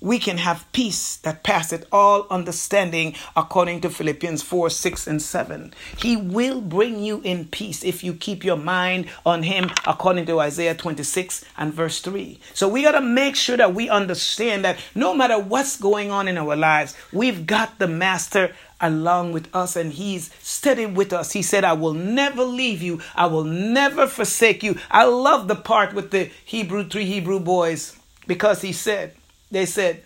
we 0.00 0.18
can 0.18 0.38
have 0.38 0.70
peace 0.72 1.16
that 1.18 1.42
passeth 1.42 1.86
all 1.92 2.26
understanding 2.30 3.14
according 3.36 3.80
to 3.82 3.90
Philippians 3.90 4.42
4 4.42 4.70
6 4.70 5.06
and 5.06 5.20
7. 5.20 5.74
He 5.96 6.16
will 6.16 6.60
bring 6.60 7.02
you 7.02 7.20
in 7.22 7.46
peace 7.46 7.84
if 7.84 8.02
you 8.02 8.14
keep 8.14 8.44
your 8.44 8.56
mind 8.56 9.06
on 9.26 9.42
Him 9.42 9.70
according 9.86 10.26
to 10.26 10.40
Isaiah 10.40 10.74
26 10.74 11.44
and 11.58 11.74
verse 11.74 12.00
3. 12.00 12.40
So 12.54 12.68
we 12.68 12.82
got 12.82 12.92
to 12.92 13.00
make 13.00 13.36
sure 13.36 13.56
that 13.56 13.74
we 13.74 13.88
understand 13.88 14.64
that 14.64 14.78
no 14.94 15.14
matter 15.14 15.38
what's 15.38 15.78
going 15.78 16.10
on 16.10 16.28
in 16.28 16.38
our 16.38 16.56
lives, 16.56 16.96
we've 17.12 17.46
got 17.46 17.78
the 17.78 17.88
Master 17.88 18.54
along 18.80 19.32
with 19.32 19.54
us 19.54 19.76
and 19.76 19.92
he's 19.92 20.30
steady 20.40 20.86
with 20.86 21.12
us. 21.12 21.32
He 21.32 21.42
said, 21.42 21.64
I 21.64 21.74
will 21.74 21.92
never 21.92 22.42
leave 22.42 22.80
you. 22.80 23.00
I 23.14 23.26
will 23.26 23.44
never 23.44 24.06
forsake 24.06 24.62
you. 24.62 24.78
I 24.90 25.04
love 25.04 25.48
the 25.48 25.56
part 25.56 25.92
with 25.92 26.10
the 26.10 26.30
Hebrew, 26.44 26.88
three 26.88 27.04
Hebrew 27.04 27.40
boys 27.40 27.96
because 28.26 28.62
he 28.62 28.72
said, 28.72 29.14
they 29.50 29.66
said, 29.66 30.02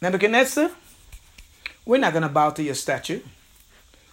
Nebuchadnezzar, 0.00 0.70
we're 1.84 1.98
not 1.98 2.12
going 2.12 2.22
to 2.22 2.28
bow 2.28 2.50
to 2.50 2.62
your 2.62 2.74
statue. 2.74 3.20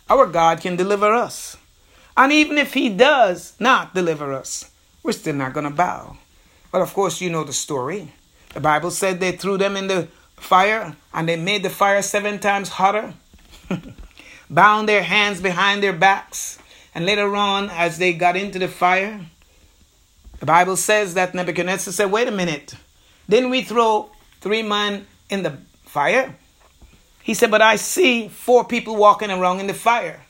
Our 0.09 0.27
God 0.27 0.61
can 0.61 0.75
deliver 0.75 1.13
us. 1.13 1.57
And 2.15 2.31
even 2.31 2.57
if 2.57 2.73
he 2.73 2.89
does 2.89 3.53
not 3.59 3.95
deliver 3.95 4.33
us, 4.33 4.69
we're 5.01 5.13
still 5.13 5.35
not 5.35 5.53
going 5.53 5.65
to 5.65 5.75
bow. 5.75 6.17
But 6.71 6.81
of 6.81 6.93
course, 6.93 7.21
you 7.21 7.29
know 7.29 7.43
the 7.43 7.53
story. 7.53 8.13
The 8.53 8.59
Bible 8.59 8.91
said 8.91 9.19
they 9.19 9.31
threw 9.31 9.57
them 9.57 9.75
in 9.75 9.87
the 9.87 10.07
fire 10.35 10.95
and 11.13 11.27
they 11.27 11.35
made 11.35 11.63
the 11.63 11.69
fire 11.69 12.01
seven 12.01 12.39
times 12.39 12.69
hotter, 12.69 13.13
bound 14.49 14.87
their 14.87 15.03
hands 15.03 15.41
behind 15.41 15.81
their 15.81 15.93
backs. 15.93 16.59
And 16.93 17.05
later 17.05 17.35
on, 17.35 17.69
as 17.69 17.97
they 17.97 18.13
got 18.13 18.35
into 18.35 18.59
the 18.59 18.67
fire, 18.67 19.25
the 20.39 20.45
Bible 20.45 20.77
says 20.77 21.15
that 21.15 21.33
Nebuchadnezzar 21.33 21.93
said, 21.93 22.11
Wait 22.11 22.27
a 22.27 22.31
minute. 22.31 22.75
Then 23.27 23.49
we 23.49 23.61
throw 23.61 24.09
three 24.41 24.63
men 24.63 25.07
in 25.29 25.43
the 25.43 25.57
fire. 25.85 26.35
He 27.23 27.33
said, 27.33 27.51
But 27.51 27.61
I 27.61 27.77
see 27.77 28.27
four 28.27 28.65
people 28.65 28.95
walking 28.95 29.31
around 29.31 29.59
in 29.59 29.67
the 29.67 29.73
fire. 29.73 30.21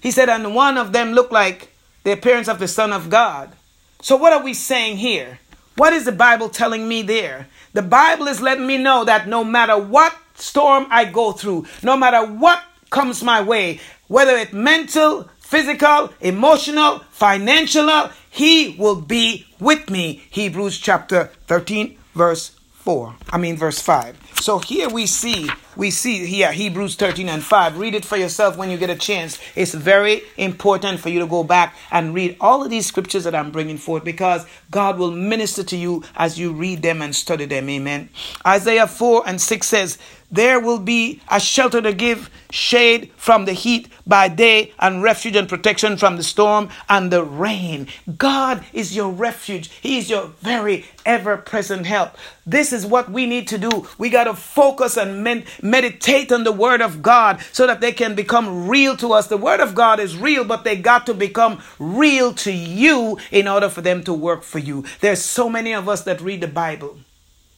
He 0.00 0.10
said, 0.10 0.28
And 0.28 0.54
one 0.54 0.78
of 0.78 0.92
them 0.92 1.12
looked 1.12 1.32
like 1.32 1.72
the 2.02 2.12
appearance 2.12 2.48
of 2.48 2.58
the 2.58 2.68
Son 2.68 2.92
of 2.92 3.10
God. 3.10 3.52
So, 4.00 4.16
what 4.16 4.32
are 4.32 4.42
we 4.42 4.54
saying 4.54 4.98
here? 4.98 5.38
What 5.76 5.92
is 5.92 6.04
the 6.04 6.12
Bible 6.12 6.48
telling 6.48 6.88
me 6.88 7.02
there? 7.02 7.48
The 7.72 7.82
Bible 7.82 8.28
is 8.28 8.40
letting 8.40 8.66
me 8.66 8.78
know 8.78 9.04
that 9.04 9.28
no 9.28 9.44
matter 9.44 9.76
what 9.78 10.16
storm 10.34 10.86
I 10.90 11.04
go 11.04 11.32
through, 11.32 11.66
no 11.82 11.96
matter 11.96 12.24
what 12.24 12.62
comes 12.90 13.22
my 13.22 13.42
way, 13.42 13.80
whether 14.08 14.36
it's 14.36 14.52
mental, 14.52 15.28
physical, 15.38 16.10
emotional, 16.20 17.00
financial, 17.10 18.10
He 18.30 18.76
will 18.78 19.00
be 19.00 19.46
with 19.60 19.90
me. 19.90 20.24
Hebrews 20.30 20.78
chapter 20.78 21.30
13, 21.46 21.98
verse 22.16 22.50
4. 22.86 23.14
I 23.30 23.38
mean, 23.38 23.56
verse 23.56 23.80
5. 23.80 24.16
So 24.40 24.58
here 24.58 24.88
we 24.88 25.06
see, 25.06 25.50
we 25.76 25.90
see 25.90 26.24
here 26.24 26.52
Hebrews 26.52 26.94
13 26.94 27.28
and 27.28 27.42
5. 27.42 27.78
Read 27.78 27.94
it 27.94 28.04
for 28.04 28.16
yourself 28.16 28.56
when 28.56 28.70
you 28.70 28.78
get 28.78 28.90
a 28.90 28.96
chance. 28.96 29.38
It's 29.54 29.74
very 29.74 30.22
important 30.36 31.00
for 31.00 31.08
you 31.08 31.18
to 31.18 31.26
go 31.26 31.42
back 31.42 31.74
and 31.90 32.14
read 32.14 32.36
all 32.40 32.62
of 32.62 32.70
these 32.70 32.86
scriptures 32.86 33.24
that 33.24 33.34
I'm 33.34 33.50
bringing 33.50 33.76
forth 33.76 34.04
because 34.04 34.46
God 34.70 34.98
will 34.98 35.10
minister 35.10 35.64
to 35.64 35.76
you 35.76 36.04
as 36.14 36.38
you 36.38 36.52
read 36.52 36.82
them 36.82 37.02
and 37.02 37.14
study 37.14 37.44
them. 37.44 37.68
Amen. 37.68 38.08
Isaiah 38.46 38.86
4 38.86 39.24
and 39.26 39.40
6 39.40 39.66
says, 39.66 39.98
there 40.30 40.60
will 40.60 40.78
be 40.78 41.20
a 41.30 41.40
shelter 41.40 41.80
to 41.82 41.92
give 41.92 42.30
shade 42.50 43.10
from 43.16 43.44
the 43.44 43.52
heat 43.52 43.88
by 44.06 44.28
day 44.28 44.72
and 44.78 45.02
refuge 45.02 45.36
and 45.36 45.48
protection 45.48 45.96
from 45.96 46.16
the 46.16 46.22
storm 46.22 46.68
and 46.88 47.10
the 47.10 47.22
rain. 47.24 47.88
God 48.16 48.64
is 48.72 48.94
your 48.94 49.10
refuge. 49.10 49.70
He 49.70 49.98
is 49.98 50.08
your 50.08 50.28
very 50.40 50.86
ever 51.04 51.36
present 51.36 51.86
help. 51.86 52.16
This 52.46 52.72
is 52.72 52.86
what 52.86 53.10
we 53.10 53.26
need 53.26 53.48
to 53.48 53.58
do. 53.58 53.86
We 53.98 54.10
got 54.10 54.24
to 54.24 54.34
focus 54.34 54.96
and 54.96 55.22
med- 55.24 55.46
meditate 55.62 56.30
on 56.32 56.44
the 56.44 56.52
Word 56.52 56.80
of 56.80 57.02
God 57.02 57.40
so 57.52 57.66
that 57.66 57.80
they 57.80 57.92
can 57.92 58.14
become 58.14 58.68
real 58.68 58.96
to 58.98 59.12
us. 59.12 59.26
The 59.26 59.36
Word 59.36 59.60
of 59.60 59.74
God 59.74 60.00
is 60.00 60.16
real, 60.16 60.44
but 60.44 60.64
they 60.64 60.76
got 60.76 61.06
to 61.06 61.14
become 61.14 61.60
real 61.78 62.32
to 62.34 62.52
you 62.52 63.18
in 63.30 63.48
order 63.48 63.68
for 63.68 63.80
them 63.80 64.02
to 64.04 64.12
work 64.12 64.42
for 64.42 64.58
you. 64.58 64.84
There's 65.00 65.22
so 65.22 65.48
many 65.48 65.72
of 65.74 65.88
us 65.88 66.02
that 66.04 66.20
read 66.20 66.40
the 66.40 66.48
Bible, 66.48 66.98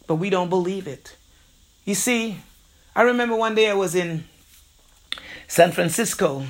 but 0.06 0.16
we 0.16 0.30
don't 0.30 0.48
believe 0.50 0.86
it. 0.86 1.16
You 1.84 1.94
see, 1.94 2.38
I 2.98 3.02
remember 3.02 3.36
one 3.36 3.54
day 3.54 3.70
I 3.70 3.74
was 3.74 3.94
in 3.94 4.24
San 5.46 5.70
Francisco, 5.70 6.44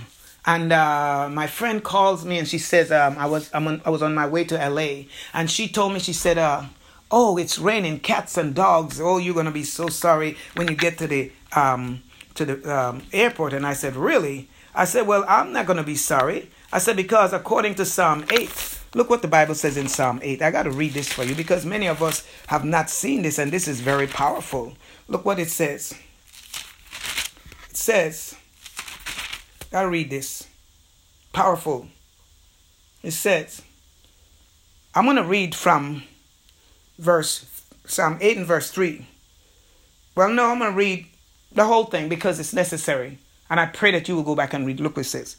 and 0.47 0.73
uh, 0.73 1.29
my 1.31 1.47
friend 1.47 1.85
calls 1.85 2.25
me 2.25 2.39
and 2.39 2.49
she 2.49 2.57
says 2.57 2.91
um, 2.91 3.19
I 3.19 3.27
was 3.27 3.53
on, 3.53 3.83
I 3.85 3.91
was 3.91 4.01
on 4.03 4.15
my 4.15 4.27
way 4.27 4.45
to 4.45 4.57
LA, 4.57 5.03
and 5.35 5.51
she 5.51 5.69
told 5.69 5.93
me 5.93 5.99
she 5.99 6.15
said, 6.15 6.39
uh, 6.39 6.63
"Oh, 7.11 7.37
it's 7.37 7.59
raining 7.59 8.01
cats 8.01 8.39
and 8.39 8.55
dogs. 8.55 8.99
Oh, 8.99 9.19
you're 9.19 9.35
gonna 9.35 9.51
be 9.51 9.63
so 9.63 9.89
sorry 9.89 10.39
when 10.55 10.69
you 10.69 10.75
get 10.75 10.97
to 10.97 11.07
the 11.07 11.31
um, 11.55 12.03
to 12.37 12.47
the 12.47 12.75
um, 12.75 13.03
airport." 13.13 13.53
And 13.53 13.67
I 13.67 13.75
said, 13.75 13.95
"Really?" 13.95 14.49
I 14.75 14.87
said, 14.87 15.07
"Well, 15.07 15.27
I'm 15.29 15.53
not 15.53 15.67
gonna 15.67 15.85
be 15.85 15.97
sorry." 15.97 16.49
I 16.73 16.79
said 16.79 16.97
because 16.97 17.35
according 17.35 17.75
to 17.75 17.85
Psalm 17.85 18.25
eight. 18.33 18.77
Look 18.95 19.11
what 19.11 19.21
the 19.21 19.29
Bible 19.29 19.55
says 19.55 19.77
in 19.77 19.87
Psalm 19.87 20.19
8. 20.23 20.41
I 20.41 20.51
got 20.51 20.63
to 20.63 20.71
read 20.71 20.95
this 20.95 21.13
for 21.13 21.23
you 21.23 21.35
because 21.35 21.67
many 21.67 21.87
of 21.89 22.03
us 22.03 22.27
have 22.47 22.65
not 22.65 22.89
seen 22.89 23.21
this, 23.21 23.39
and 23.39 23.53
this 23.53 23.69
is 23.69 23.83
very 23.83 24.07
powerful. 24.07 24.73
Look 25.09 25.27
what 25.27 25.39
it 25.39 25.51
says 25.51 25.93
says, 27.89 28.35
gotta 29.71 29.89
read 29.89 30.11
this. 30.11 30.47
Powerful. 31.33 31.87
It 33.03 33.13
says, 33.13 33.63
I'm 34.95 35.07
gonna 35.07 35.25
read 35.25 35.55
from 35.55 36.03
verse 36.99 37.47
Psalm 37.87 38.19
8 38.21 38.37
and 38.37 38.47
verse 38.47 38.71
3. 38.71 39.07
Well, 40.15 40.29
no, 40.29 40.51
I'm 40.51 40.59
gonna 40.59 40.77
read 40.77 41.07
the 41.51 41.65
whole 41.65 41.85
thing 41.85 42.11
because 42.11 42.39
it's 42.39 42.53
necessary. 42.53 43.21
And 43.49 43.59
I 43.59 43.65
pray 43.65 43.91
that 43.93 44.07
you 44.07 44.17
will 44.17 44.23
go 44.23 44.35
back 44.35 44.53
and 44.53 44.67
read. 44.67 44.81
Look 44.81 44.99
what 44.99 45.07
it 45.07 45.09
says. 45.09 45.37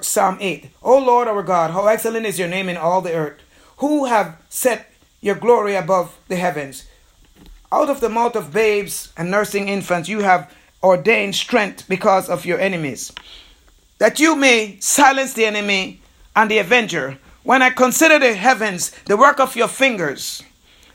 Psalm 0.00 0.38
8. 0.40 0.70
O 0.82 0.98
Lord 0.98 1.28
our 1.28 1.44
God, 1.44 1.70
how 1.70 1.86
excellent 1.86 2.26
is 2.26 2.40
your 2.40 2.48
name 2.48 2.68
in 2.68 2.76
all 2.76 3.02
the 3.02 3.14
earth. 3.14 3.40
Who 3.76 4.06
have 4.06 4.36
set 4.48 4.92
your 5.20 5.36
glory 5.36 5.76
above 5.76 6.18
the 6.26 6.34
heavens? 6.34 6.88
Out 7.70 7.88
of 7.88 8.00
the 8.00 8.08
mouth 8.08 8.34
of 8.34 8.52
babes 8.52 9.12
and 9.16 9.30
nursing 9.30 9.68
infants, 9.68 10.08
you 10.08 10.22
have 10.22 10.52
ordained 10.82 11.34
strength 11.34 11.88
because 11.88 12.28
of 12.28 12.46
your 12.46 12.60
enemies, 12.60 13.12
that 13.98 14.20
you 14.20 14.36
may 14.36 14.78
silence 14.80 15.32
the 15.32 15.46
enemy 15.46 16.00
and 16.36 16.50
the 16.50 16.58
avenger. 16.58 17.18
When 17.42 17.62
I 17.62 17.70
consider 17.70 18.18
the 18.18 18.34
heavens, 18.34 18.90
the 19.06 19.16
work 19.16 19.40
of 19.40 19.56
your 19.56 19.68
fingers, 19.68 20.42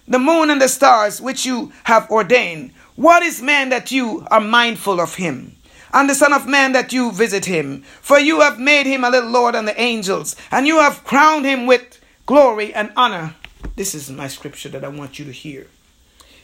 the 0.08 0.20
moon 0.20 0.50
and 0.50 0.62
the 0.62 0.68
stars 0.68 1.20
which 1.22 1.46
you 1.46 1.72
have 1.84 2.10
ordained, 2.10 2.72
what 2.96 3.24
is 3.24 3.42
man 3.42 3.70
that 3.70 3.92
you 3.92 4.26
are 4.30 4.40
mindful 4.40 5.02
of 5.02 5.16
him? 5.16 5.56
And 5.94 6.10
the 6.10 6.16
Son 6.16 6.34
of 6.34 6.48
Man 6.48 6.72
that 6.72 6.92
you 6.92 7.12
visit 7.12 7.46
him. 7.46 7.84
For 8.02 8.18
you 8.18 8.40
have 8.40 8.60
made 8.60 8.88
him 8.88 9.04
a 9.04 9.12
little 9.12 9.30
Lord 9.30 9.54
than 9.54 9.66
the 9.66 9.80
angels, 9.80 10.36
and 10.50 10.66
you 10.66 10.80
have 10.80 11.04
crowned 11.04 11.46
him 11.46 11.68
with 11.68 12.00
glory 12.26 12.74
and 12.74 12.92
honor. 12.98 13.36
This 13.76 13.94
is 13.94 14.10
my 14.10 14.28
scripture 14.28 14.70
that 14.70 14.84
I 14.84 14.88
want 14.88 15.20
you 15.20 15.26
to 15.26 15.32
hear. 15.32 15.68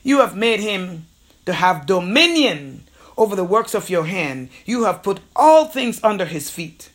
You 0.04 0.20
have 0.20 0.36
made 0.36 0.60
him 0.60 1.08
to 1.48 1.54
have 1.54 1.88
dominion 1.88 2.84
over 3.20 3.36
the 3.36 3.44
works 3.44 3.76
of 3.76 3.90
your 3.90 4.06
hand. 4.06 4.50
You 4.66 4.86
have 4.86 5.04
put 5.04 5.20
all 5.36 5.66
things 5.66 6.04
under 6.04 6.26
his 6.26 6.50
feet. 6.50 6.90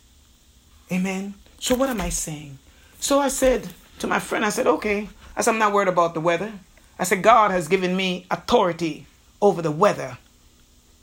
Amen. 0.91 1.35
So, 1.59 1.75
what 1.75 1.89
am 1.89 2.01
I 2.01 2.09
saying? 2.09 2.57
So, 2.99 3.19
I 3.19 3.29
said 3.29 3.69
to 3.99 4.07
my 4.07 4.19
friend, 4.19 4.43
I 4.43 4.49
said, 4.49 4.67
okay. 4.67 5.07
I 5.37 5.41
said, 5.41 5.51
I'm 5.51 5.59
not 5.59 5.71
worried 5.71 5.87
about 5.87 6.15
the 6.15 6.19
weather. 6.19 6.51
I 6.97 7.03
said, 7.03 7.21
God 7.21 7.51
has 7.51 7.67
given 7.67 7.95
me 7.95 8.25
authority 8.31 9.05
over 9.41 9.61
the 9.61 9.71
weather. 9.71 10.17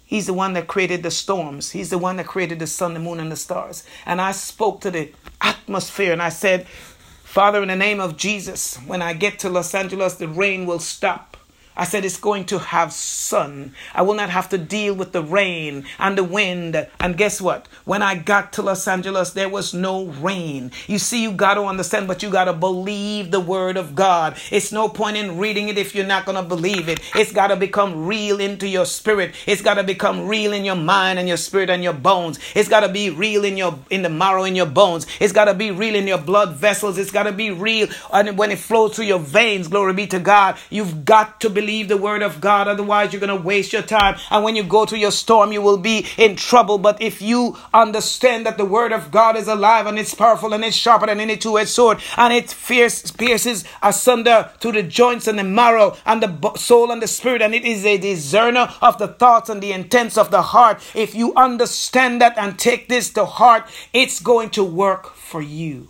He's 0.05 0.27
the 0.27 0.35
one 0.35 0.55
that 0.55 0.67
created 0.67 1.03
the 1.03 1.11
storms. 1.11 1.71
He's 1.71 1.91
the 1.91 1.99
one 1.99 2.17
that 2.17 2.27
created 2.27 2.59
the 2.59 2.67
sun, 2.67 2.93
the 2.93 3.01
moon, 3.01 3.21
and 3.21 3.31
the 3.31 3.37
stars. 3.37 3.87
And 4.05 4.21
I 4.21 4.33
spoke 4.33 4.81
to 4.83 4.91
the 4.91 5.13
atmosphere 5.41 6.13
and 6.13 6.21
I 6.21 6.31
said, 6.31 6.67
Father, 6.67 7.63
in 7.63 7.69
the 7.69 7.77
name 7.77 8.01
of 8.01 8.17
Jesus, 8.17 8.77
when 8.87 9.01
I 9.01 9.15
get 9.15 9.39
to 9.39 9.49
Los 9.49 9.75
Angeles, 9.75 10.17
the 10.17 10.29
rain 10.29 10.67
will 10.67 10.81
stop. 10.81 11.32
I 11.77 11.85
said 11.85 12.05
it's 12.05 12.19
going 12.19 12.45
to 12.47 12.59
have 12.59 12.93
sun. 12.93 13.75
I 13.95 14.03
will 14.03 14.15
not 14.15 14.29
have 14.29 14.51
to 14.51 14.59
deal 14.59 14.95
with 14.95 15.13
the 15.13 15.23
rain 15.23 15.85
and 15.99 16.19
the 16.19 16.25
wind. 16.25 16.87
And 17.01 17.17
guess 17.17 17.41
what? 17.41 17.67
When 17.85 18.03
I 18.03 18.15
got 18.17 18.53
to 18.55 18.63
Los 18.63 18.87
Angeles, 18.87 19.31
there 19.31 19.49
was 19.49 19.73
no 19.73 20.07
rain. 20.07 20.71
You 20.87 20.99
see, 20.99 21.23
you 21.23 21.33
got 21.33 21.55
to 21.55 21.63
understand, 21.63 22.09
but 22.09 22.23
you 22.23 22.31
got 22.31 22.45
to 22.45 22.53
believe 22.53 23.31
the 23.31 23.41
word 23.41 23.79
of 23.79 23.95
God. 23.95 24.37
It's 24.51 24.71
no 24.71 24.89
point 24.89 25.17
in 25.17 25.39
reading 25.39 25.69
it 25.69 25.79
if 25.79 25.95
you're 25.95 26.07
not 26.07 26.27
going 26.27 26.37
to 26.37 26.43
believe 26.43 26.89
it. 26.89 27.01
It's 27.15 27.33
got 27.33 27.49
to 27.49 27.57
become 27.57 28.07
real 28.07 28.39
into 28.39 28.69
your 28.69 28.85
spirit. 28.85 29.35
It's 29.47 29.63
got 29.63 29.75
to 29.75 29.83
become 29.83 30.29
real 30.29 30.53
in 30.53 30.67
your 30.67 30.77
mind 30.77 31.19
and 31.19 31.27
your 31.27 31.39
spirit 31.39 31.71
and 31.71 31.83
your 31.83 31.95
bones. 31.95 32.39
It's 32.55 32.69
got 32.69 32.81
to 32.81 32.89
be 32.91 33.09
real 33.09 33.45
in 33.45 33.57
your 33.57 33.79
in 33.89 34.03
the 34.03 34.11
marrow 34.11 34.45
in 34.45 34.57
your 34.57 34.67
bones. 34.67 35.07
It's 35.21 35.33
got 35.33 35.47
to 35.47 35.55
be 35.55 35.71
real 35.71 35.95
in 35.95 36.07
your 36.07 36.19
blood 36.19 36.55
vessels. 36.55 36.99
It's 36.99 37.11
got 37.11 37.23
to 37.23 37.33
be 37.33 37.51
real 37.51 37.89
and 38.13 38.37
when 38.37 38.51
it 38.51 38.59
flows 38.59 38.95
through 38.95 39.07
your 39.07 39.19
veins. 39.19 39.69
Glory 39.69 39.95
be 39.95 40.07
to 40.09 40.19
God. 40.21 40.59
You've 40.69 41.07
got 41.07 41.41
to 41.41 41.49
believe 41.49 41.62
believe 41.63 41.87
the 41.87 41.97
word 41.97 42.23
of 42.23 42.41
God. 42.41 42.67
Otherwise, 42.67 43.13
you're 43.13 43.21
going 43.21 43.39
to 43.39 43.47
waste 43.47 43.73
your 43.73 43.83
time. 43.83 44.17
And 44.31 44.43
when 44.43 44.57
you 44.57 44.65
go 44.65 44.85
to 44.85 44.99
your 44.99 45.13
storm, 45.13 45.53
you 45.53 45.63
will 45.63 45.79
be 45.79 46.07
in 46.19 46.35
trouble. 46.35 46.77
But 46.77 47.01
if 47.01 47.23
you 47.23 47.57
understand 47.73 48.45
that 48.47 48.59
the 48.59 48.65
word 48.65 48.91
of 48.91 49.13
God 49.13 49.37
is 49.37 49.47
alive 49.47 49.87
and 49.87 49.97
it's 49.97 50.13
powerful 50.13 50.53
and 50.53 50.65
it's 50.65 50.77
sharper 50.77 51.07
than 51.07 51.21
any 51.21 51.37
two 51.37 51.57
edged 51.59 51.71
sword 51.71 51.99
and 52.17 52.33
it 52.33 52.55
pierces, 52.67 53.13
pierces 53.13 53.65
asunder 53.81 54.51
to 54.59 54.73
the 54.73 54.83
joints 54.83 55.29
and 55.29 55.39
the 55.39 55.45
marrow 55.45 55.97
and 56.05 56.21
the 56.21 56.53
soul 56.57 56.91
and 56.91 57.01
the 57.01 57.07
spirit, 57.07 57.43
and 57.43 57.55
it 57.55 57.65
is 57.65 57.87
a 57.87 57.97
discerner 57.97 58.69
of 58.81 58.99
the 58.99 59.09
thoughts 59.09 59.49
and 59.49 59.63
the 59.63 59.73
intents 59.73 60.19
of 60.19 60.33
the 60.33 60.43
heart. 60.43 60.83
If 60.95 61.15
you 61.15 61.33
understand 61.35 62.21
that 62.21 62.37
and 62.37 62.59
take 62.59 62.89
this 62.89 63.11
to 63.11 63.25
heart, 63.25 63.69
it's 63.93 64.19
going 64.19 64.51
to 64.51 64.65
work 64.65 65.15
for 65.15 65.41
you. 65.41 65.89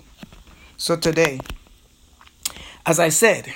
So 0.76 0.96
today, 0.96 1.40
as 2.84 2.98
I 3.00 3.08
said, 3.08 3.54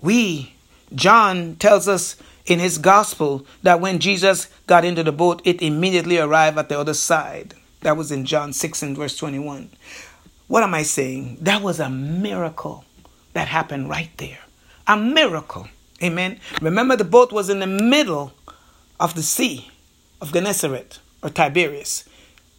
we, 0.00 0.54
John 0.94 1.56
tells 1.56 1.88
us 1.88 2.16
in 2.46 2.58
his 2.58 2.78
gospel 2.78 3.46
that 3.62 3.80
when 3.80 3.98
Jesus 3.98 4.48
got 4.66 4.84
into 4.84 5.02
the 5.02 5.12
boat, 5.12 5.42
it 5.44 5.60
immediately 5.62 6.18
arrived 6.18 6.58
at 6.58 6.68
the 6.68 6.78
other 6.78 6.94
side. 6.94 7.54
That 7.82 7.96
was 7.96 8.10
in 8.10 8.24
John 8.24 8.52
6 8.52 8.82
and 8.82 8.96
verse 8.96 9.16
21. 9.16 9.70
What 10.46 10.62
am 10.62 10.74
I 10.74 10.82
saying? 10.82 11.38
That 11.42 11.62
was 11.62 11.78
a 11.78 11.90
miracle 11.90 12.84
that 13.34 13.48
happened 13.48 13.88
right 13.88 14.10
there. 14.16 14.38
A 14.86 14.96
miracle. 14.96 15.68
Amen. 16.02 16.40
Remember, 16.62 16.96
the 16.96 17.04
boat 17.04 17.32
was 17.32 17.50
in 17.50 17.60
the 17.60 17.66
middle 17.66 18.32
of 18.98 19.14
the 19.14 19.22
sea 19.22 19.70
of 20.20 20.32
Gennesaret 20.32 20.98
or 21.22 21.30
Tiberias. 21.30 22.08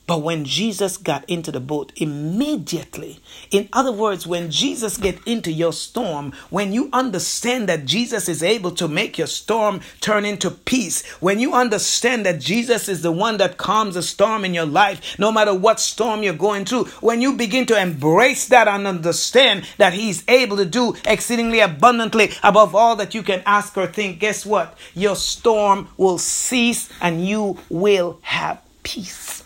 But 0.10 0.24
when 0.24 0.44
Jesus 0.44 0.98
got 0.98 1.24
into 1.30 1.52
the 1.52 1.60
boat, 1.60 1.92
immediately, 1.96 3.20
in 3.52 3.70
other 3.72 3.92
words, 3.92 4.26
when 4.26 4.50
Jesus 4.50 4.98
get 4.98 5.20
into 5.28 5.52
your 5.52 5.72
storm, 5.72 6.34
when 6.50 6.74
you 6.74 6.90
understand 6.92 7.70
that 7.70 7.86
Jesus 7.86 8.28
is 8.28 8.42
able 8.42 8.72
to 8.72 8.88
make 8.88 9.20
your 9.20 9.28
storm 9.28 9.82
turn 10.02 10.26
into 10.26 10.50
peace, 10.50 11.06
when 11.20 11.38
you 11.38 11.54
understand 11.54 12.26
that 12.26 12.42
Jesus 12.42 12.90
is 12.90 13.04
the 13.04 13.12
one 13.12 13.38
that 13.38 13.58
calms 13.58 13.96
a 13.96 14.02
storm 14.02 14.44
in 14.44 14.56
your 14.56 14.66
life, 14.66 15.20
no 15.20 15.32
matter 15.32 15.54
what 15.54 15.80
storm 15.80 16.24
you're 16.24 16.34
going 16.34 16.66
through, 16.66 16.86
when 17.02 17.22
you 17.22 17.34
begin 17.36 17.68
to 17.68 17.80
embrace 17.80 18.48
that 18.48 18.68
and 18.68 18.88
understand 18.88 19.64
that 19.78 19.94
He's 19.94 20.24
able 20.28 20.58
to 20.58 20.66
do 20.66 20.96
exceedingly 21.06 21.60
abundantly 21.60 22.32
above 22.42 22.74
all 22.74 22.96
that 22.96 23.14
you 23.14 23.22
can 23.22 23.44
ask 23.46 23.78
or 23.78 23.86
think, 23.86 24.18
guess 24.18 24.44
what? 24.44 24.76
Your 24.96 25.16
storm 25.16 25.88
will 25.98 26.18
cease 26.18 26.90
and 27.00 27.24
you 27.24 27.60
will 27.70 28.18
have 28.24 28.60
peace. 28.82 29.39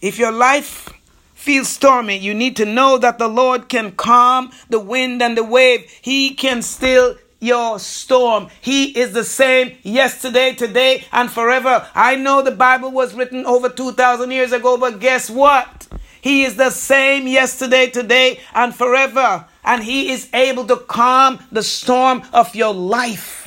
If 0.00 0.18
your 0.18 0.32
life 0.32 0.88
feels 1.34 1.68
stormy, 1.68 2.16
you 2.16 2.34
need 2.34 2.56
to 2.56 2.66
know 2.66 2.98
that 2.98 3.18
the 3.18 3.28
Lord 3.28 3.68
can 3.68 3.92
calm 3.92 4.50
the 4.68 4.80
wind 4.80 5.22
and 5.22 5.36
the 5.36 5.44
wave. 5.44 5.88
He 6.02 6.34
can 6.34 6.62
still 6.62 7.16
your 7.40 7.78
storm. 7.78 8.48
He 8.60 8.98
is 8.98 9.12
the 9.12 9.24
same 9.24 9.76
yesterday, 9.82 10.54
today, 10.54 11.04
and 11.12 11.30
forever. 11.30 11.86
I 11.94 12.16
know 12.16 12.42
the 12.42 12.50
Bible 12.50 12.90
was 12.90 13.14
written 13.14 13.46
over 13.46 13.68
2,000 13.68 14.30
years 14.30 14.52
ago, 14.52 14.76
but 14.76 15.00
guess 15.00 15.30
what? 15.30 15.86
He 16.20 16.44
is 16.44 16.56
the 16.56 16.70
same 16.70 17.28
yesterday, 17.28 17.88
today, 17.88 18.40
and 18.54 18.74
forever. 18.74 19.46
And 19.64 19.84
He 19.84 20.10
is 20.10 20.28
able 20.34 20.66
to 20.66 20.76
calm 20.76 21.38
the 21.52 21.62
storm 21.62 22.22
of 22.32 22.54
your 22.54 22.74
life. 22.74 23.45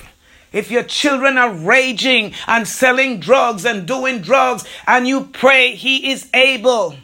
If 0.52 0.72
your 0.72 0.84
children 0.84 1.38
are 1.38 1.52
raging 1.52 2.34
and 2.48 2.68
selling 2.68 3.20
drugs 3.20 3.66
and 3.66 3.88
doing 3.88 4.22
drugs 4.22 4.66
and 4.88 5.08
you 5.08 5.26
pray, 5.26 5.76
He 5.76 6.12
is 6.12 6.30
able. 6.34 6.96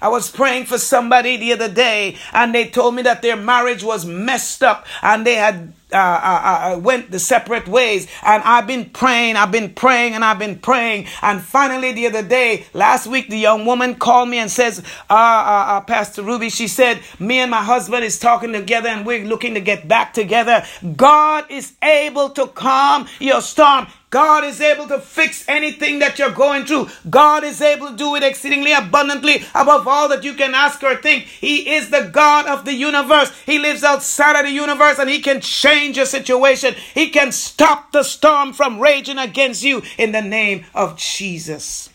I 0.00 0.08
was 0.08 0.30
praying 0.30 0.66
for 0.66 0.78
somebody 0.78 1.36
the 1.36 1.52
other 1.52 1.72
day 1.72 2.16
and 2.32 2.54
they 2.54 2.68
told 2.68 2.94
me 2.94 3.02
that 3.02 3.22
their 3.22 3.36
marriage 3.36 3.82
was 3.82 4.04
messed 4.04 4.62
up 4.62 4.86
and 5.02 5.26
they 5.26 5.34
had 5.34 5.72
uh, 5.92 5.96
uh, 5.96 6.74
uh, 6.74 6.78
went 6.78 7.10
the 7.10 7.18
separate 7.18 7.68
ways. 7.68 8.08
And 8.22 8.42
I've 8.42 8.66
been 8.66 8.90
praying, 8.90 9.36
I've 9.36 9.52
been 9.52 9.72
praying, 9.72 10.14
and 10.14 10.24
I've 10.24 10.38
been 10.38 10.58
praying. 10.58 11.06
And 11.22 11.40
finally, 11.40 11.92
the 11.92 12.06
other 12.06 12.22
day, 12.22 12.66
last 12.74 13.06
week, 13.06 13.28
the 13.28 13.38
young 13.38 13.64
woman 13.64 13.94
called 13.94 14.28
me 14.28 14.38
and 14.38 14.50
says, 14.50 14.80
uh, 15.08 15.12
uh, 15.12 15.64
uh, 15.68 15.80
Pastor 15.82 16.22
Ruby, 16.22 16.50
she 16.50 16.66
said, 16.68 17.00
me 17.18 17.38
and 17.38 17.50
my 17.50 17.62
husband 17.62 18.04
is 18.04 18.18
talking 18.18 18.52
together 18.52 18.88
and 18.88 19.06
we're 19.06 19.24
looking 19.24 19.54
to 19.54 19.60
get 19.60 19.86
back 19.86 20.12
together. 20.12 20.64
God 20.96 21.44
is 21.50 21.74
able 21.82 22.30
to 22.30 22.48
calm 22.48 23.06
your 23.20 23.40
storm. 23.40 23.86
God 24.10 24.44
is 24.44 24.60
able 24.60 24.86
to 24.88 24.98
fix 25.00 25.44
anything 25.48 25.98
that 25.98 26.18
you're 26.18 26.30
going 26.30 26.64
through. 26.64 26.88
God 27.10 27.44
is 27.44 27.60
able 27.60 27.90
to 27.90 27.96
do 27.96 28.14
it 28.14 28.22
exceedingly 28.22 28.72
abundantly 28.72 29.44
above 29.54 29.86
all 29.86 30.08
that 30.08 30.24
you 30.24 30.34
can 30.34 30.54
ask 30.54 30.82
or 30.82 30.96
think. 30.96 31.24
He 31.24 31.74
is 31.74 31.90
the 31.90 32.08
God 32.12 32.46
of 32.46 32.64
the 32.64 32.72
universe. 32.72 33.30
He 33.44 33.58
lives 33.58 33.82
outside 33.82 34.38
of 34.38 34.46
the 34.46 34.52
universe 34.52 34.98
and 34.98 35.10
He 35.10 35.20
can 35.20 35.40
change 35.40 35.75
your 35.84 36.06
situation. 36.06 36.74
He 36.94 37.10
can 37.10 37.32
stop 37.32 37.92
the 37.92 38.02
storm 38.02 38.52
from 38.52 38.80
raging 38.80 39.18
against 39.18 39.62
you 39.62 39.82
in 39.98 40.12
the 40.12 40.22
name 40.22 40.64
of 40.74 40.96
Jesus. 40.96 41.90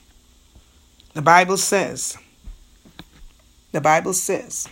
The 1.14 1.22
Bible 1.22 1.58
says, 1.58 2.18
the 3.72 3.82
Bible 3.82 4.14
says, 4.14 4.68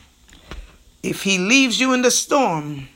if 1.01 1.23
He 1.23 1.37
leaves 1.37 1.79
you 1.79 1.93
in 1.93 2.01
the 2.01 2.11
storm, 2.11 2.87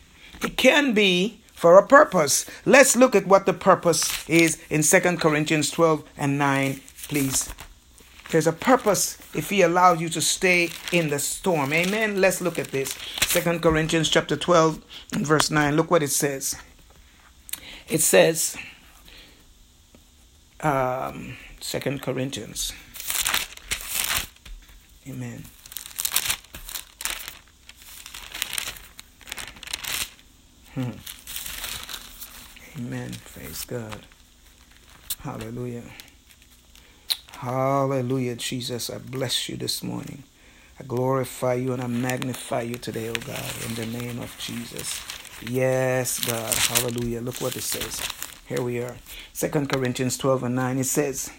it 0.44 0.58
can 0.58 0.94
be 0.94 1.42
for 1.54 1.78
a 1.78 1.88
purpose. 1.88 2.46
Let's 2.66 2.96
look 2.96 3.16
at 3.16 3.28
what 3.28 3.46
the 3.46 3.54
purpose 3.54 4.28
is 4.30 4.62
in 4.70 4.84
Second 4.84 5.22
Corinthians 5.22 5.72
12 5.72 6.04
and 6.18 6.38
9, 6.38 6.82
please. 7.08 7.50
There's 8.34 8.48
a 8.48 8.52
purpose 8.52 9.20
if 9.36 9.52
he 9.52 9.62
allows 9.62 10.02
you 10.02 10.10
to 10.10 10.20
stay 10.20 10.72
in 10.92 11.10
the 11.10 11.20
storm. 11.20 11.72
Amen. 11.72 12.20
Let's 12.20 12.42
look 12.42 12.58
at 12.58 12.72
this. 12.72 12.96
Second 13.22 13.62
Corinthians 13.62 14.10
chapter 14.10 14.36
12 14.36 14.84
and 15.14 15.28
verse 15.28 15.52
9. 15.52 15.76
Look 15.76 15.92
what 15.92 16.02
it 16.02 16.10
says. 16.10 16.56
It 17.88 18.02
says, 18.02 18.58
um, 20.62 21.38
Second 21.60 22.02
Corinthians. 22.02 22.74
Amen. 25.08 25.44
Hmm. 30.74 30.98
Amen. 32.80 33.12
Praise 33.32 33.64
God. 33.66 34.08
Hallelujah. 35.20 35.84
Hallelujah, 37.44 38.38
Jesus. 38.38 38.90
I 38.90 39.00
bless 39.00 39.50
you 39.50 39.58
this 39.58 39.84
morning. 39.84 40.24
I 40.80 40.86
glorify 40.86 41.56
you 41.56 41.74
and 41.74 41.82
I 41.82 41.88
magnify 41.88 42.62
you 42.62 42.76
today, 42.76 43.10
oh 43.10 43.20
God, 43.28 43.54
in 43.68 43.76
the 43.76 43.86
name 43.86 44.20
of 44.20 44.34
Jesus. 44.40 45.02
Yes, 45.42 46.24
God. 46.24 46.54
Hallelujah. 46.54 47.20
Look 47.20 47.42
what 47.42 47.58
it 47.58 47.64
says. 47.64 48.02
Here 48.48 48.62
we 48.62 48.82
are. 48.82 48.96
Second 49.34 49.68
Corinthians 49.68 50.18
12 50.18 50.44
and 50.44 50.56
9. 50.56 50.78
It 50.78 50.86
says, 50.86 51.34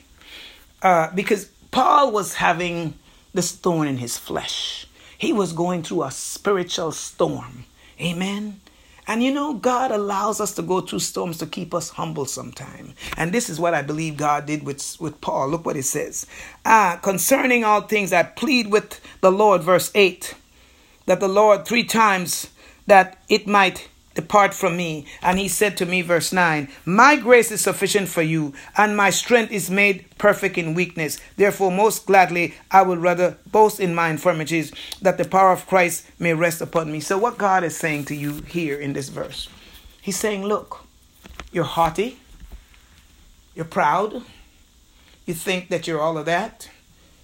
uh, 0.82 1.10
because 1.14 1.46
Paul 1.70 2.12
was 2.12 2.34
having 2.34 2.98
this 3.32 3.52
thorn 3.52 3.88
in 3.88 3.96
his 3.96 4.18
flesh. 4.18 4.86
He 5.16 5.32
was 5.32 5.54
going 5.54 5.82
through 5.82 6.02
a 6.02 6.10
spiritual 6.10 6.92
storm. 6.92 7.64
Amen. 7.98 8.60
And 9.06 9.22
you 9.22 9.32
know, 9.32 9.54
God 9.54 9.90
allows 9.90 10.40
us 10.40 10.54
to 10.54 10.62
go 10.62 10.80
through 10.80 11.00
storms 11.00 11.38
to 11.38 11.46
keep 11.46 11.74
us 11.74 11.90
humble 11.90 12.24
sometime. 12.24 12.94
And 13.16 13.32
this 13.32 13.50
is 13.50 13.60
what 13.60 13.74
I 13.74 13.82
believe 13.82 14.16
God 14.16 14.46
did 14.46 14.64
with, 14.64 14.96
with 15.00 15.20
Paul. 15.20 15.48
Look 15.50 15.66
what 15.66 15.76
it 15.76 15.84
says. 15.84 16.26
Ah, 16.64 16.98
concerning 17.02 17.64
all 17.64 17.82
things, 17.82 18.12
I 18.12 18.22
plead 18.22 18.70
with 18.70 19.00
the 19.20 19.32
Lord, 19.32 19.62
verse 19.62 19.90
8, 19.94 20.34
that 21.06 21.20
the 21.20 21.28
Lord 21.28 21.66
three 21.66 21.84
times 21.84 22.48
that 22.86 23.22
it 23.28 23.46
might 23.46 23.88
Depart 24.14 24.54
from 24.54 24.76
me. 24.76 25.06
And 25.22 25.38
he 25.38 25.48
said 25.48 25.76
to 25.76 25.86
me, 25.86 26.02
verse 26.02 26.32
9, 26.32 26.68
My 26.84 27.16
grace 27.16 27.50
is 27.50 27.60
sufficient 27.60 28.08
for 28.08 28.22
you, 28.22 28.54
and 28.76 28.96
my 28.96 29.10
strength 29.10 29.52
is 29.52 29.70
made 29.70 30.06
perfect 30.18 30.56
in 30.56 30.74
weakness. 30.74 31.18
Therefore, 31.36 31.70
most 31.70 32.06
gladly, 32.06 32.54
I 32.70 32.82
would 32.82 32.98
rather 32.98 33.36
boast 33.50 33.80
in 33.80 33.94
my 33.94 34.08
infirmities, 34.08 34.72
that 35.02 35.18
the 35.18 35.24
power 35.24 35.50
of 35.50 35.66
Christ 35.66 36.06
may 36.18 36.32
rest 36.32 36.60
upon 36.60 36.92
me. 36.92 37.00
So, 37.00 37.18
what 37.18 37.38
God 37.38 37.64
is 37.64 37.76
saying 37.76 38.06
to 38.06 38.14
you 38.14 38.42
here 38.42 38.78
in 38.78 38.92
this 38.92 39.08
verse, 39.08 39.48
He's 40.00 40.16
saying, 40.16 40.44
Look, 40.44 40.84
you're 41.52 41.64
haughty, 41.64 42.18
you're 43.54 43.64
proud, 43.64 44.22
you 45.26 45.34
think 45.34 45.68
that 45.70 45.86
you're 45.86 46.00
all 46.00 46.18
of 46.18 46.26
that, 46.26 46.70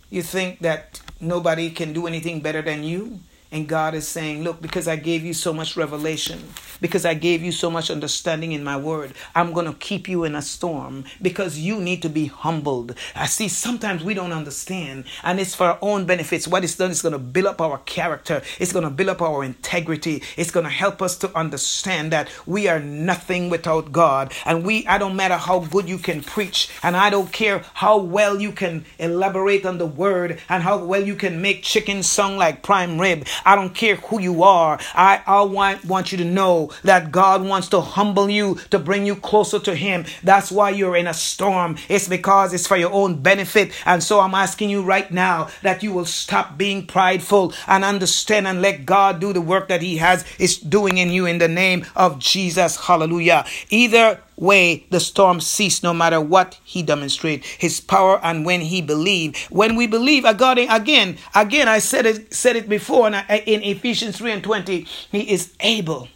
you 0.09 0.23
think 0.23 0.61
that 0.61 1.01
nobody 1.21 1.71
can 1.71 1.93
do 1.93 2.07
anything 2.07 2.41
better 2.41 2.63
than 2.63 2.83
you. 2.83 3.21
And 3.53 3.67
God 3.69 3.95
is 3.95 4.07
saying, 4.07 4.45
Look, 4.45 4.63
because 4.63 4.87
I 4.87 4.95
gave 4.95 5.25
you 5.25 5.35
so 5.35 5.53
much 5.53 5.77
revelation, 5.77 6.41
because 6.81 7.05
I 7.05 7.15
gave 7.15 7.43
you 7.43 7.51
so 7.51 7.69
much 7.69 7.91
understanding 7.91 8.53
in 8.53 8.63
my 8.63 8.77
word, 8.77 9.13
I'm 9.35 9.53
going 9.53 9.67
to 9.67 9.73
keep 9.73 10.09
you 10.09 10.23
in 10.23 10.37
a 10.37 10.43
storm 10.43 11.05
because 11.21 11.59
you 11.59 11.81
need 11.81 12.01
to 12.03 12.09
be 12.09 12.27
humbled. 12.27 12.95
I 13.17 13.27
see 13.27 13.49
sometimes 13.49 14.05
we 14.05 14.15
don't 14.15 14.31
understand, 14.31 15.05
and 15.25 15.41
it's 15.41 15.57
for 15.57 15.65
our 15.65 15.79
own 15.83 16.07
benefits. 16.07 16.47
What 16.47 16.63
it's 16.63 16.77
done 16.77 16.93
is 16.93 17.03
going 17.03 17.13
to 17.13 17.19
build 17.19 17.47
up 17.47 17.61
our 17.61 17.79
character, 17.79 18.41
it's 18.61 18.73
going 18.73 18.85
to 18.85 18.91
build 18.91 19.09
up 19.09 19.21
our 19.21 19.43
integrity, 19.43 20.23
it's 20.37 20.53
going 20.53 20.65
to 20.65 20.71
help 20.71 21.03
us 21.03 21.19
to 21.19 21.37
understand 21.37 22.13
that 22.13 22.31
we 22.47 22.69
are 22.69 22.79
nothing 22.79 23.51
without 23.51 23.91
God. 23.91 24.33
And 24.47 24.65
we, 24.65 24.87
I 24.87 24.99
don't 24.99 25.17
matter 25.17 25.37
how 25.37 25.59
good 25.59 25.89
you 25.89 25.99
can 25.99 26.23
preach, 26.23 26.71
and 26.85 26.97
I 26.97 27.11
don't 27.11 27.33
care 27.33 27.65
how 27.75 27.99
well 27.99 28.41
you 28.41 28.53
can 28.53 28.85
elaborate 29.01 29.67
on 29.67 29.79
the 29.79 29.87
word, 29.87 30.39
and 30.49 30.63
how 30.63 30.85
well 30.85 31.05
you 31.05 31.17
can 31.17 31.43
make 31.43 31.65
chicken 31.65 32.05
song 32.05 32.37
like 32.37 32.63
prime 32.63 33.01
rib. 33.01 33.27
I 33.45 33.57
don't 33.57 33.75
care 33.75 33.97
who 33.97 34.21
you 34.21 34.43
are. 34.43 34.79
I, 34.95 35.23
I 35.27 35.43
want, 35.43 35.85
want 35.85 36.13
you 36.13 36.19
to 36.19 36.25
know 36.25 36.73
that 36.85 37.13
God 37.13 37.45
wants 37.45 37.69
to 37.69 37.81
humble 37.81 38.31
you 38.31 38.57
to 38.71 38.79
bring 38.79 39.07
you 39.07 39.17
closer 39.17 39.59
to 39.61 39.75
Him. 39.75 40.05
That's 40.23 40.51
why 40.51 40.71
you're 40.71 40.97
in 40.97 41.07
a 41.07 41.15
storm. 41.15 41.77
It's 41.89 42.09
because 42.09 42.53
it's 42.53 42.67
for 42.67 42.77
your 42.77 42.93
own 42.93 43.23
benefit. 43.23 43.73
And 43.87 44.03
so 44.03 44.21
I'm 44.21 44.35
asking 44.35 44.71
you 44.71 44.83
right 44.83 45.11
now 45.11 45.49
that 45.63 45.83
you 45.83 45.93
will 45.93 46.05
stop 46.05 46.57
being 46.57 46.87
prideful 46.87 47.55
and 47.67 47.85
understand 47.85 48.47
and 48.47 48.63
let 48.63 48.87
God 48.87 49.21
do 49.21 49.33
the 49.33 49.41
work 49.41 49.69
that 49.69 49.83
He 49.83 49.99
has 49.99 50.25
is 50.39 50.59
doing 50.59 50.99
in 50.99 51.11
you 51.11 51.27
in 51.27 51.39
the 51.39 51.49
name 51.49 51.87
of 51.97 52.19
Jesus. 52.19 52.77
Hallelujah. 52.77 53.45
Either 53.71 54.21
way 54.41 54.87
the 54.91 54.99
storm 54.99 55.41
ceased, 55.41 55.83
no 55.83 55.95
matter 55.95 56.21
what 56.21 56.59
he 56.65 56.83
demonstrated, 56.83 57.45
his 57.45 57.81
power 57.81 58.19
and 58.23 58.45
when 58.45 58.61
he 58.63 58.83
believed. 58.83 59.37
when 59.51 59.77
we 59.77 59.87
believe 59.87 60.25
again 60.25 61.19
again 61.35 61.69
i 61.69 61.79
said 61.79 62.07
it 62.07 62.33
said 62.33 62.57
it 62.57 62.69
before 62.69 63.07
in, 63.09 63.15
in 63.47 63.63
ephesians 63.63 64.17
3 64.19 64.33
and 64.33 64.45
20 64.45 64.87
he 65.13 65.21
is 65.31 65.55
able 65.61 66.09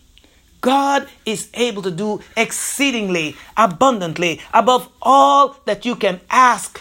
God 0.64 1.08
is 1.26 1.50
able 1.52 1.82
to 1.82 1.90
do 1.90 2.22
exceedingly 2.38 3.36
abundantly 3.54 4.40
above 4.54 4.88
all 5.02 5.56
that 5.66 5.84
you 5.84 5.94
can 5.94 6.22
ask 6.30 6.80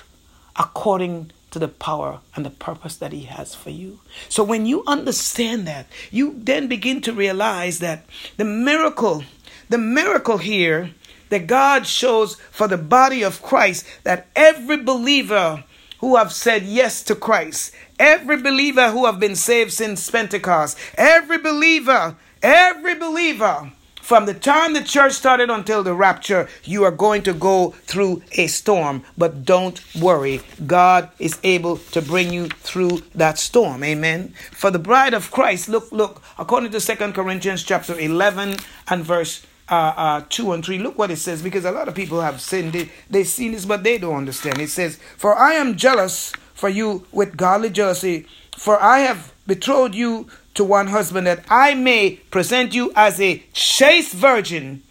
according 0.55 1.31
to 1.51 1.59
the 1.59 1.67
power 1.67 2.21
and 2.33 2.45
the 2.45 2.49
purpose 2.49 2.95
that 2.95 3.11
He 3.11 3.23
has 3.23 3.53
for 3.53 3.71
you. 3.71 3.99
So 4.29 4.41
when 4.41 4.65
you 4.65 4.85
understand 4.87 5.67
that, 5.67 5.87
you 6.11 6.33
then 6.37 6.67
begin 6.67 7.01
to 7.01 7.11
realize 7.11 7.79
that 7.79 8.05
the 8.37 8.45
miracle, 8.45 9.25
the 9.67 9.77
miracle 9.77 10.37
here 10.37 10.91
that 11.33 11.47
God 11.47 11.87
shows 11.87 12.35
for 12.51 12.67
the 12.67 12.77
body 12.77 13.23
of 13.23 13.41
Christ 13.41 13.85
that 14.03 14.27
every 14.35 14.77
believer 14.77 15.63
who 15.97 16.15
have 16.15 16.31
said 16.31 16.63
yes 16.63 17.01
to 17.03 17.15
Christ, 17.15 17.73
every 17.97 18.39
believer 18.39 18.91
who 18.91 19.05
have 19.07 19.19
been 19.19 19.35
saved 19.35 19.73
since 19.73 20.07
Pentecost, 20.09 20.77
every 20.95 21.39
believer, 21.39 22.15
every 22.43 22.93
believer 22.93 23.71
from 24.03 24.25
the 24.25 24.33
time 24.33 24.73
the 24.73 24.83
church 24.83 25.13
started 25.13 25.49
until 25.49 25.81
the 25.81 25.95
rapture, 25.95 26.49
you 26.65 26.83
are 26.83 26.91
going 26.91 27.23
to 27.23 27.33
go 27.33 27.69
through 27.87 28.21
a 28.33 28.47
storm. 28.47 29.01
But 29.17 29.45
don't 29.45 29.81
worry, 29.95 30.41
God 30.67 31.09
is 31.19 31.39
able 31.41 31.77
to 31.77 32.01
bring 32.01 32.33
you 32.33 32.49
through 32.49 33.01
that 33.15 33.39
storm. 33.39 33.81
Amen. 33.81 34.33
For 34.51 34.69
the 34.69 34.77
bride 34.77 35.13
of 35.13 35.31
Christ, 35.31 35.69
look, 35.69 35.89
look, 35.93 36.21
according 36.37 36.71
to 36.73 36.81
Second 36.81 37.13
Corinthians 37.15 37.63
chapter 37.63 37.97
11 37.97 38.57
and 38.89 39.05
verse 39.05 39.45
uh, 39.69 39.93
uh, 39.95 40.21
2 40.29 40.53
and 40.53 40.65
3. 40.65 40.79
Look 40.79 40.97
what 40.97 41.11
it 41.11 41.17
says, 41.17 41.41
because 41.41 41.65
a 41.65 41.71
lot 41.71 41.87
of 41.87 41.95
people 41.95 42.21
have 42.21 42.41
sinned. 42.41 42.73
They, 42.73 42.89
they've 43.09 43.27
seen 43.27 43.53
this, 43.53 43.65
but 43.65 43.83
they 43.83 43.97
don't 43.97 44.15
understand. 44.15 44.59
It 44.59 44.69
says, 44.69 44.97
For 45.17 45.37
I 45.37 45.53
am 45.53 45.77
jealous 45.77 46.33
for 46.53 46.69
you 46.69 47.05
with 47.11 47.37
godly 47.37 47.69
jealousy, 47.69 48.27
for 48.57 48.81
I 48.81 48.99
have 48.99 49.33
betrothed 49.47 49.95
you 49.95 50.27
to 50.53 50.63
one 50.63 50.87
husband, 50.87 51.27
that 51.27 51.43
I 51.49 51.73
may 51.73 52.17
present 52.31 52.73
you 52.73 52.91
as 52.95 53.19
a 53.19 53.43
chaste 53.53 54.13
virgin 54.13 54.83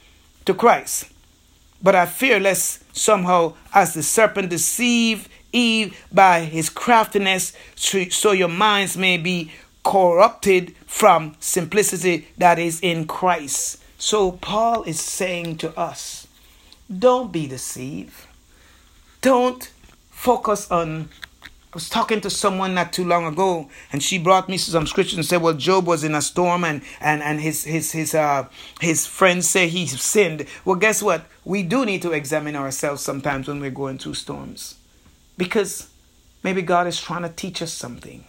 to 0.44 0.54
Christ. 0.54 1.10
But 1.82 1.94
I 1.94 2.06
fear 2.06 2.40
lest 2.40 2.96
somehow, 2.96 3.54
as 3.72 3.94
the 3.94 4.02
serpent 4.02 4.50
deceived 4.50 5.28
Eve 5.52 6.06
by 6.12 6.40
his 6.40 6.70
craftiness, 6.70 7.52
so 7.76 8.32
your 8.32 8.48
minds 8.48 8.96
may 8.96 9.18
be 9.18 9.52
corrupted 9.84 10.74
from 10.86 11.34
simplicity 11.40 12.28
that 12.38 12.58
is 12.58 12.80
in 12.80 13.06
Christ. 13.06 13.81
So 14.02 14.32
Paul 14.32 14.82
is 14.82 14.98
saying 14.98 15.58
to 15.58 15.78
us, 15.78 16.26
don't 16.90 17.30
be 17.30 17.46
deceived. 17.46 18.26
Don't 19.20 19.70
focus 20.10 20.68
on 20.72 21.08
I 21.44 21.46
was 21.72 21.88
talking 21.88 22.20
to 22.22 22.28
someone 22.28 22.74
not 22.74 22.92
too 22.92 23.04
long 23.04 23.26
ago, 23.26 23.70
and 23.92 24.02
she 24.02 24.18
brought 24.18 24.48
me 24.48 24.58
some 24.58 24.88
scripture 24.88 25.14
and 25.16 25.24
said, 25.24 25.40
"Well, 25.40 25.54
Job 25.54 25.86
was 25.86 26.02
in 26.02 26.16
a 26.16 26.20
storm, 26.20 26.64
and 26.64 26.82
and 27.00 27.22
and 27.22 27.40
his 27.40 27.62
his 27.62 27.92
his 27.92 28.12
uh 28.12 28.48
his 28.80 29.06
friends 29.06 29.48
say 29.48 29.68
he 29.68 29.86
sinned." 29.86 30.46
Well, 30.64 30.76
guess 30.76 31.00
what? 31.00 31.24
We 31.44 31.62
do 31.62 31.86
need 31.86 32.02
to 32.02 32.10
examine 32.10 32.56
ourselves 32.56 33.02
sometimes 33.02 33.46
when 33.46 33.60
we're 33.60 33.70
going 33.70 33.98
through 33.98 34.14
storms, 34.14 34.74
because 35.38 35.88
maybe 36.42 36.60
God 36.60 36.88
is 36.88 37.00
trying 37.00 37.22
to 37.22 37.28
teach 37.30 37.62
us 37.62 37.72
something. 37.72 38.24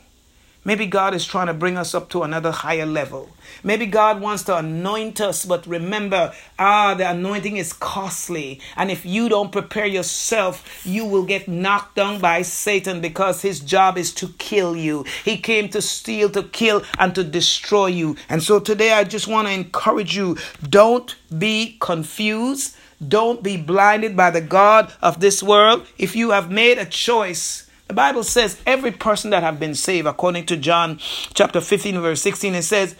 Maybe 0.66 0.86
God 0.86 1.14
is 1.14 1.26
trying 1.26 1.48
to 1.48 1.54
bring 1.54 1.78
us 1.78 1.94
up 1.94 2.10
to 2.10 2.24
another 2.24 2.52
higher 2.52 2.86
level. 2.86 3.30
Maybe 3.64 3.86
God 3.86 4.22
wants 4.22 4.44
to 4.44 4.58
anoint 4.58 5.20
us, 5.20 5.46
but 5.46 5.68
remember, 5.68 6.34
ah, 6.58 6.94
the 6.94 7.10
anointing 7.10 7.58
is 7.58 7.74
costly. 7.74 8.62
And 8.78 8.90
if 8.90 9.06
you 9.06 9.28
don't 9.28 9.52
prepare 9.52 9.86
yourself, 9.86 10.86
you 10.86 11.06
will 11.06 11.26
get 11.26 11.48
knocked 11.48 11.96
down 11.96 12.20
by 12.20 12.44
Satan 12.44 13.02
because 13.02 13.42
his 13.42 13.60
job 13.60 13.98
is 13.98 14.14
to 14.16 14.30
kill 14.38 14.76
you. 14.76 15.06
He 15.26 15.38
came 15.38 15.68
to 15.70 15.82
steal, 15.82 16.30
to 16.30 16.44
kill, 16.44 16.84
and 16.98 17.14
to 17.16 17.24
destroy 17.24 17.88
you. 17.88 18.16
And 18.30 18.42
so 18.42 18.60
today 18.60 18.94
I 18.94 19.04
just 19.04 19.28
want 19.28 19.48
to 19.48 19.54
encourage 19.54 20.16
you 20.16 20.38
don't 20.68 21.14
be 21.38 21.78
confused. 21.82 22.78
Don't 23.06 23.44
be 23.44 23.58
blinded 23.58 24.16
by 24.16 24.32
the 24.32 24.40
God 24.40 24.94
of 25.02 25.20
this 25.20 25.44
world. 25.44 25.86
If 25.98 26.16
you 26.16 26.32
have 26.32 26.50
made 26.50 26.78
a 26.78 26.86
choice, 26.86 27.63
the 27.88 27.94
Bible 27.94 28.24
says 28.24 28.62
every 28.66 28.92
person 28.92 29.32
that 29.32 29.44
have 29.44 29.60
been 29.60 29.76
saved, 29.76 30.08
according 30.08 30.46
to 30.48 30.58
John 30.58 31.00
chapter 31.34 31.62
15, 31.62 32.00
verse 32.02 32.22
16, 32.22 32.56
it 32.56 32.64
says, 32.64 32.96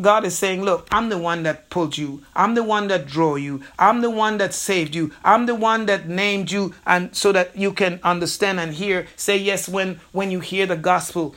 God 0.00 0.24
is 0.24 0.36
saying, 0.36 0.62
Look, 0.62 0.88
I'm 0.90 1.08
the 1.08 1.18
one 1.18 1.44
that 1.44 1.70
pulled 1.70 1.96
you. 1.96 2.22
I'm 2.34 2.54
the 2.54 2.64
one 2.64 2.88
that 2.88 3.06
drew 3.06 3.36
you. 3.36 3.62
I'm 3.78 4.00
the 4.00 4.10
one 4.10 4.38
that 4.38 4.52
saved 4.52 4.94
you. 4.94 5.12
I'm 5.22 5.46
the 5.46 5.54
one 5.54 5.86
that 5.86 6.08
named 6.08 6.50
you, 6.50 6.74
and 6.84 7.14
so 7.14 7.30
that 7.32 7.56
you 7.56 7.72
can 7.72 8.00
understand 8.02 8.58
and 8.58 8.74
hear. 8.74 9.06
Say 9.14 9.36
yes 9.36 9.68
when 9.68 10.00
when 10.10 10.32
you 10.32 10.40
hear 10.40 10.66
the 10.66 10.76
gospel. 10.76 11.36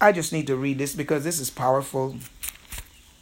I 0.00 0.12
just 0.12 0.32
need 0.32 0.46
to 0.46 0.54
read 0.54 0.78
this 0.78 0.94
because 0.94 1.24
this 1.24 1.40
is 1.40 1.50
powerful. 1.50 2.16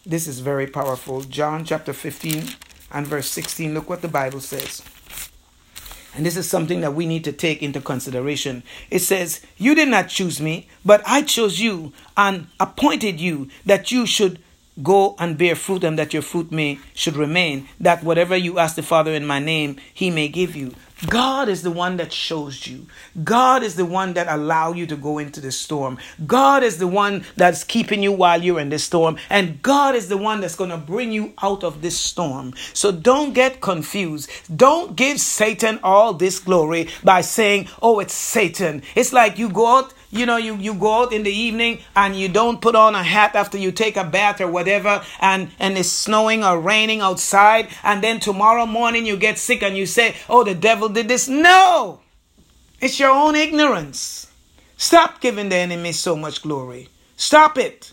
This 0.04 0.26
is 0.26 0.40
very 0.40 0.66
powerful. 0.66 1.22
John 1.22 1.64
chapter 1.64 1.94
15 1.94 2.44
and 2.92 3.06
verse 3.06 3.30
16. 3.30 3.72
Look 3.72 3.88
what 3.88 4.02
the 4.02 4.08
Bible 4.08 4.40
says. 4.40 4.82
And 6.16 6.24
this 6.24 6.38
is 6.38 6.48
something 6.48 6.80
that 6.80 6.94
we 6.94 7.04
need 7.04 7.24
to 7.24 7.32
take 7.32 7.62
into 7.62 7.78
consideration. 7.80 8.62
It 8.90 9.00
says, 9.00 9.42
You 9.58 9.74
did 9.74 9.88
not 9.88 10.08
choose 10.08 10.40
me, 10.40 10.66
but 10.82 11.02
I 11.06 11.20
chose 11.20 11.60
you 11.60 11.92
and 12.16 12.46
appointed 12.58 13.20
you 13.20 13.48
that 13.66 13.92
you 13.92 14.06
should 14.06 14.38
go 14.82 15.14
and 15.18 15.38
bear 15.38 15.56
fruit 15.56 15.84
and 15.84 15.98
that 15.98 16.12
your 16.12 16.22
fruit 16.22 16.52
may 16.52 16.78
should 16.94 17.16
remain 17.16 17.68
that 17.80 18.02
whatever 18.02 18.36
you 18.36 18.58
ask 18.58 18.76
the 18.76 18.82
father 18.82 19.12
in 19.12 19.26
my 19.26 19.38
name 19.38 19.76
he 19.92 20.10
may 20.10 20.28
give 20.28 20.54
you 20.54 20.72
God 21.04 21.50
is 21.50 21.62
the 21.62 21.70
one 21.70 21.98
that 21.98 22.10
shows 22.10 22.66
you. 22.66 22.86
God 23.22 23.62
is 23.62 23.76
the 23.76 23.84
one 23.84 24.14
that 24.14 24.28
allow 24.28 24.72
you 24.72 24.86
to 24.86 24.96
go 24.96 25.18
into 25.18 25.42
the 25.42 25.52
storm. 25.52 25.98
God 26.26 26.62
is 26.62 26.78
the 26.78 26.86
one 26.86 27.26
that's 27.36 27.64
keeping 27.64 28.02
you 28.02 28.12
while 28.12 28.42
you're 28.42 28.60
in 28.60 28.70
the 28.70 28.78
storm. 28.78 29.18
And 29.28 29.60
God 29.60 29.94
is 29.94 30.08
the 30.08 30.16
one 30.16 30.40
that's 30.40 30.56
going 30.56 30.70
to 30.70 30.78
bring 30.78 31.12
you 31.12 31.34
out 31.42 31.62
of 31.64 31.82
this 31.82 31.98
storm. 31.98 32.54
So 32.72 32.90
don't 32.92 33.34
get 33.34 33.60
confused. 33.60 34.30
Don't 34.56 34.96
give 34.96 35.20
Satan 35.20 35.80
all 35.82 36.14
this 36.14 36.38
glory 36.38 36.88
by 37.04 37.20
saying, 37.20 37.68
oh, 37.82 38.00
it's 38.00 38.14
Satan. 38.14 38.82
It's 38.94 39.12
like 39.12 39.38
you 39.38 39.50
go 39.50 39.66
out 39.66 39.92
you 40.18 40.26
know 40.26 40.36
you, 40.36 40.56
you 40.56 40.74
go 40.74 41.02
out 41.02 41.12
in 41.12 41.22
the 41.22 41.30
evening 41.30 41.80
and 41.94 42.16
you 42.16 42.28
don't 42.28 42.60
put 42.60 42.74
on 42.74 42.94
a 42.94 43.02
hat 43.02 43.34
after 43.34 43.58
you 43.58 43.72
take 43.72 43.96
a 43.96 44.04
bath 44.04 44.40
or 44.40 44.48
whatever 44.48 45.02
and 45.20 45.50
and 45.58 45.76
it's 45.76 45.88
snowing 45.88 46.44
or 46.44 46.60
raining 46.60 47.00
outside 47.00 47.68
and 47.82 48.02
then 48.02 48.20
tomorrow 48.20 48.66
morning 48.66 49.06
you 49.06 49.16
get 49.16 49.38
sick 49.38 49.62
and 49.62 49.76
you 49.76 49.86
say 49.86 50.14
oh 50.28 50.44
the 50.44 50.54
devil 50.54 50.88
did 50.88 51.08
this. 51.08 51.28
No! 51.28 52.00
It's 52.80 53.00
your 53.00 53.10
own 53.10 53.34
ignorance. 53.34 54.30
Stop 54.76 55.20
giving 55.20 55.48
the 55.48 55.56
enemy 55.56 55.92
so 55.92 56.14
much 56.14 56.42
glory. 56.42 56.88
Stop 57.16 57.56
it 57.56 57.92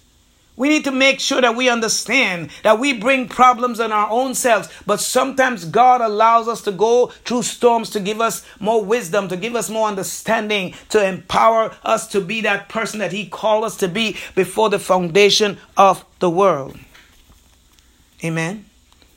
we 0.56 0.70
need 0.70 0.84
to 0.84 0.92
make 0.92 1.20
sure 1.20 1.42
that 1.42 1.56
we 1.56 1.68
understand 1.68 2.52
that 2.62 2.80
we 2.80 2.94
bring 2.94 3.28
problems 3.28 3.80
on 3.80 3.92
our 3.92 4.10
own 4.10 4.36
selves, 4.36 4.70
but 4.86 5.00
sometimes 5.00 5.66
God 5.66 6.00
allows 6.02 6.48
us 6.48 6.62
to 6.63 6.72
go 6.72 7.08
through 7.26 7.44
storms 7.44 7.89
to 7.92 8.00
give 8.00 8.22
us 8.22 8.46
more 8.60 8.84
wisdom, 8.84 9.28
to 9.30 9.38
give 9.38 9.56
us 9.56 9.70
more 9.70 9.88
understanding, 9.88 10.76
to 10.89 11.04
empower 11.04 11.76
us 11.84 12.08
to 12.10 12.22
be 12.22 12.42
that 12.42 12.70
person 12.70 13.00
that 13.00 13.12
He 13.12 13.28
called 13.28 13.63
us 13.63 13.78
to 13.78 13.88
be 13.88 14.18
before 14.36 14.70
the 14.70 14.80
foundation 14.80 15.58
of 15.76 16.06
the 16.20 16.30
world. 16.30 16.78
Amen. 18.24 18.66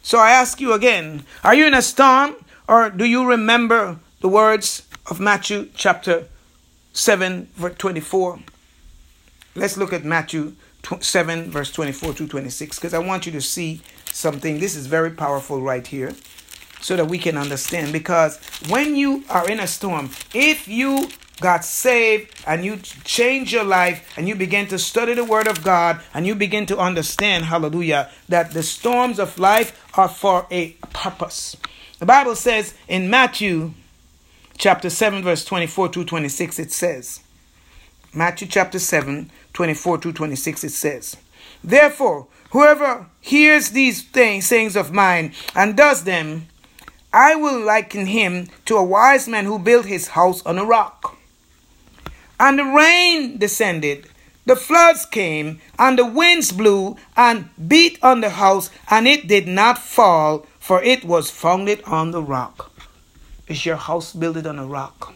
So 0.02 0.18
I 0.18 0.30
ask 0.30 0.60
you 0.60 0.72
again 0.72 1.24
are 1.44 1.54
you 1.54 1.66
in 1.66 1.74
a 1.74 1.82
storm 1.82 2.36
or 2.66 2.90
do 2.90 3.04
you 3.04 3.28
remember 3.28 3.98
the 4.20 4.28
words 4.28 4.86
of 5.10 5.20
Matthew 5.20 5.68
chapter 5.74 6.26
7, 6.94 7.48
verse 7.54 7.76
24? 7.76 8.40
Let's 9.54 9.76
look 9.76 9.92
at 9.92 10.04
Matthew 10.04 10.54
7, 11.00 11.50
verse 11.50 11.72
24 11.72 12.14
to 12.14 12.26
26, 12.26 12.78
because 12.78 12.94
I 12.94 12.98
want 12.98 13.26
you 13.26 13.32
to 13.32 13.40
see 13.40 13.80
something. 14.12 14.58
This 14.58 14.76
is 14.76 14.86
very 14.86 15.10
powerful 15.10 15.60
right 15.60 15.86
here 15.86 16.14
so 16.80 16.96
that 16.96 17.06
we 17.06 17.18
can 17.18 17.36
understand. 17.36 17.92
Because 17.92 18.38
when 18.68 18.96
you 18.96 19.24
are 19.28 19.48
in 19.48 19.60
a 19.60 19.66
storm, 19.66 20.10
if 20.34 20.68
you 20.68 21.08
got 21.40 21.64
saved 21.64 22.42
and 22.46 22.64
you 22.64 22.76
change 23.04 23.52
your 23.52 23.64
life 23.64 24.16
and 24.16 24.26
you 24.28 24.34
begin 24.34 24.66
to 24.68 24.78
study 24.78 25.14
the 25.14 25.24
Word 25.24 25.46
of 25.48 25.62
God 25.62 26.00
and 26.14 26.26
you 26.26 26.34
begin 26.34 26.66
to 26.66 26.78
understand, 26.78 27.44
hallelujah, 27.44 28.10
that 28.28 28.52
the 28.52 28.62
storms 28.62 29.18
of 29.18 29.38
life 29.38 29.84
are 29.98 30.08
for 30.08 30.46
a 30.50 30.70
purpose. 30.92 31.56
The 31.98 32.06
Bible 32.06 32.36
says 32.36 32.74
in 32.88 33.10
Matthew 33.10 33.72
chapter 34.56 34.90
7, 34.90 35.22
verse 35.22 35.44
24 35.44 35.90
to 35.90 36.04
26, 36.04 36.58
it 36.58 36.72
says, 36.72 37.20
Matthew 38.14 38.48
chapter 38.48 38.78
7, 38.78 39.30
24 39.56 39.96
to 39.96 40.12
26, 40.12 40.64
it 40.64 40.68
says, 40.68 41.16
Therefore, 41.64 42.26
whoever 42.50 43.06
hears 43.22 43.70
these 43.70 44.02
things, 44.02 44.46
sayings 44.46 44.76
of 44.76 44.92
mine, 44.92 45.32
and 45.54 45.74
does 45.74 46.04
them, 46.04 46.46
I 47.10 47.36
will 47.36 47.64
liken 47.64 48.04
him 48.04 48.48
to 48.66 48.76
a 48.76 48.84
wise 48.84 49.26
man 49.26 49.46
who 49.46 49.58
built 49.58 49.86
his 49.86 50.08
house 50.08 50.44
on 50.44 50.58
a 50.58 50.64
rock. 50.64 51.16
And 52.38 52.58
the 52.58 52.64
rain 52.64 53.38
descended, 53.38 54.06
the 54.44 54.56
floods 54.56 55.06
came, 55.06 55.62
and 55.78 55.98
the 55.98 56.04
winds 56.04 56.52
blew 56.52 56.98
and 57.16 57.48
beat 57.66 57.98
on 58.02 58.20
the 58.20 58.30
house, 58.30 58.68
and 58.90 59.08
it 59.08 59.26
did 59.26 59.48
not 59.48 59.78
fall, 59.78 60.44
for 60.60 60.82
it 60.82 61.02
was 61.02 61.30
founded 61.30 61.82
on 61.84 62.10
the 62.10 62.22
rock. 62.22 62.70
Is 63.48 63.64
your 63.64 63.76
house 63.76 64.12
built 64.12 64.44
on 64.44 64.58
a 64.58 64.66
rock? 64.66 65.14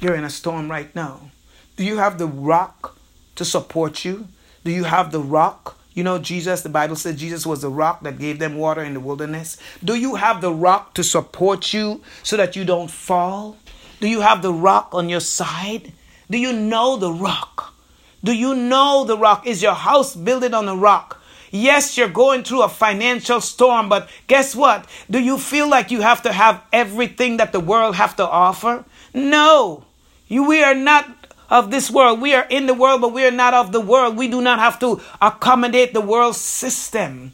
You're 0.00 0.14
in 0.14 0.24
a 0.24 0.30
storm 0.30 0.70
right 0.70 0.94
now. 0.94 1.30
Do 1.76 1.84
you 1.84 1.98
have 1.98 2.16
the 2.16 2.26
rock 2.26 2.96
to 3.40 3.44
support 3.46 4.04
you? 4.04 4.28
Do 4.64 4.70
you 4.70 4.84
have 4.84 5.12
the 5.12 5.18
rock? 5.18 5.78
You 5.94 6.04
know, 6.04 6.18
Jesus, 6.18 6.60
the 6.60 6.68
Bible 6.68 6.94
says 6.94 7.18
Jesus 7.18 7.46
was 7.46 7.62
the 7.62 7.70
rock 7.70 8.02
that 8.02 8.18
gave 8.18 8.38
them 8.38 8.58
water 8.58 8.82
in 8.82 8.92
the 8.92 9.00
wilderness. 9.00 9.56
Do 9.82 9.94
you 9.94 10.16
have 10.16 10.42
the 10.42 10.52
rock 10.52 10.92
to 10.96 11.02
support 11.02 11.72
you 11.72 12.02
so 12.22 12.36
that 12.36 12.54
you 12.54 12.66
don't 12.66 12.90
fall? 12.90 13.56
Do 13.98 14.08
you 14.08 14.20
have 14.20 14.42
the 14.42 14.52
rock 14.52 14.90
on 14.92 15.08
your 15.08 15.20
side? 15.20 15.94
Do 16.30 16.36
you 16.36 16.52
know 16.52 16.98
the 16.98 17.10
rock? 17.10 17.74
Do 18.22 18.36
you 18.36 18.54
know 18.54 19.04
the 19.04 19.16
rock? 19.16 19.46
Is 19.46 19.62
your 19.62 19.72
house 19.72 20.14
built 20.14 20.52
on 20.52 20.68
a 20.68 20.76
rock? 20.76 21.22
Yes, 21.50 21.96
you're 21.96 22.08
going 22.08 22.44
through 22.44 22.62
a 22.62 22.68
financial 22.68 23.40
storm, 23.40 23.88
but 23.88 24.10
guess 24.26 24.54
what? 24.54 24.84
Do 25.10 25.18
you 25.18 25.38
feel 25.38 25.66
like 25.66 25.90
you 25.90 26.02
have 26.02 26.20
to 26.22 26.32
have 26.32 26.62
everything 26.74 27.38
that 27.38 27.52
the 27.52 27.60
world 27.60 27.96
have 27.96 28.16
to 28.16 28.28
offer? 28.28 28.84
No. 29.14 29.84
You, 30.28 30.44
we 30.44 30.62
are 30.62 30.74
not 30.74 31.19
of 31.50 31.70
this 31.70 31.90
world. 31.90 32.20
We 32.20 32.34
are 32.34 32.46
in 32.48 32.66
the 32.66 32.74
world, 32.74 33.00
but 33.00 33.12
we 33.12 33.26
are 33.26 33.30
not 33.30 33.52
of 33.52 33.72
the 33.72 33.80
world. 33.80 34.16
We 34.16 34.28
do 34.28 34.40
not 34.40 34.58
have 34.58 34.78
to 34.80 35.00
accommodate 35.20 35.92
the 35.92 36.00
world 36.00 36.36
system. 36.36 37.32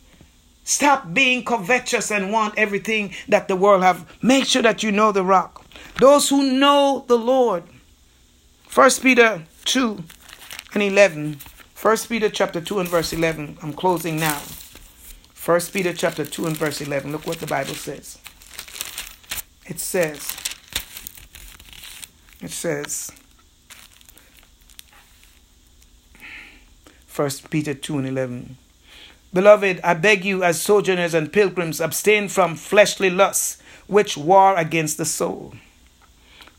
Stop 0.64 1.12
being 1.14 1.44
covetous 1.44 2.10
and 2.10 2.32
want 2.32 2.58
everything 2.58 3.14
that 3.28 3.46
the 3.46 3.54
world 3.54 3.82
have. 3.82 4.10
Make 4.22 4.46
sure 4.46 4.62
that 4.62 4.82
you 4.82 4.90
know 4.90 5.12
the 5.12 5.22
rock. 5.22 5.64
Those 6.00 6.28
who 6.28 6.42
know 6.42 7.04
the 7.06 7.18
Lord 7.18 7.62
First 8.76 9.02
Peter 9.02 9.42
2 9.64 10.04
and 10.74 10.82
11. 10.82 11.36
First 11.72 12.10
Peter 12.10 12.28
chapter 12.28 12.60
2 12.60 12.80
and 12.80 12.86
verse 12.86 13.10
11. 13.10 13.56
I'm 13.62 13.72
closing 13.72 14.20
now. 14.20 14.38
First 15.32 15.72
Peter 15.72 15.94
chapter 15.94 16.26
2 16.26 16.44
and 16.44 16.54
verse 16.54 16.82
11. 16.82 17.10
Look 17.10 17.26
what 17.26 17.38
the 17.38 17.46
Bible 17.46 17.72
says. 17.72 18.18
It 19.64 19.80
says, 19.80 20.30
it 22.42 22.50
says, 22.50 23.10
First 27.16 27.50
Peter 27.50 27.74
2 27.74 27.98
and 27.98 28.06
11. 28.06 28.56
Beloved, 29.32 29.80
I 29.82 29.94
beg 29.94 30.24
you, 30.24 30.44
as 30.44 30.60
sojourners 30.60 31.14
and 31.14 31.32
pilgrims, 31.32 31.80
abstain 31.80 32.28
from 32.28 32.56
fleshly 32.56 33.10
lusts 33.10 33.62
which 33.86 34.16
war 34.16 34.54
against 34.56 34.98
the 34.98 35.04
soul 35.04 35.54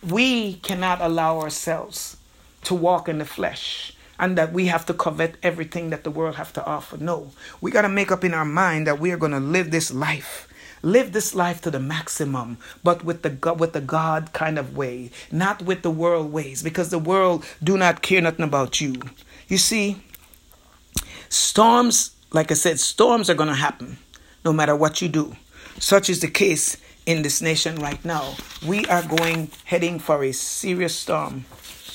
we 0.03 0.55
cannot 0.55 1.01
allow 1.01 1.39
ourselves 1.39 2.17
to 2.63 2.75
walk 2.75 3.09
in 3.09 3.17
the 3.17 3.25
flesh 3.25 3.93
and 4.19 4.37
that 4.37 4.53
we 4.53 4.65
have 4.67 4.85
to 4.85 4.93
covet 4.93 5.35
everything 5.43 5.89
that 5.89 6.03
the 6.03 6.11
world 6.11 6.35
have 6.35 6.53
to 6.53 6.65
offer. 6.65 6.97
No, 6.97 7.31
we 7.61 7.71
got 7.71 7.83
to 7.83 7.89
make 7.89 8.11
up 8.11 8.23
in 8.23 8.33
our 8.33 8.45
mind 8.45 8.87
that 8.87 8.99
we 8.99 9.11
are 9.11 9.17
going 9.17 9.31
to 9.31 9.39
live 9.39 9.71
this 9.71 9.93
life. 9.93 10.47
Live 10.83 11.11
this 11.11 11.33
life 11.33 11.61
to 11.61 11.71
the 11.71 11.79
maximum, 11.79 12.57
but 12.83 13.03
with 13.03 13.23
the 13.23 13.31
God, 13.31 13.59
with 13.59 13.73
the 13.73 13.81
God 13.81 14.31
kind 14.33 14.59
of 14.59 14.77
way, 14.77 15.09
not 15.31 15.63
with 15.63 15.81
the 15.81 15.89
world 15.89 16.31
ways, 16.31 16.61
because 16.61 16.89
the 16.89 16.99
world 16.99 17.43
do 17.63 17.77
not 17.77 18.03
care 18.03 18.21
nothing 18.21 18.45
about 18.45 18.79
you. 18.79 19.01
You 19.47 19.57
see, 19.57 19.97
storms, 21.29 22.11
like 22.31 22.51
I 22.51 22.55
said, 22.55 22.79
storms 22.79 23.29
are 23.29 23.35
going 23.35 23.49
to 23.49 23.55
happen 23.55 23.97
no 24.45 24.53
matter 24.53 24.75
what 24.75 25.01
you 25.01 25.09
do. 25.09 25.35
Such 25.79 26.09
is 26.09 26.21
the 26.21 26.29
case 26.29 26.77
in 27.05 27.21
this 27.21 27.41
nation 27.41 27.75
right 27.77 28.03
now. 28.03 28.35
We 28.65 28.85
are 28.85 29.03
going 29.03 29.49
heading 29.65 29.99
for 29.99 30.23
a 30.23 30.31
serious 30.31 30.95
storm. 30.95 31.45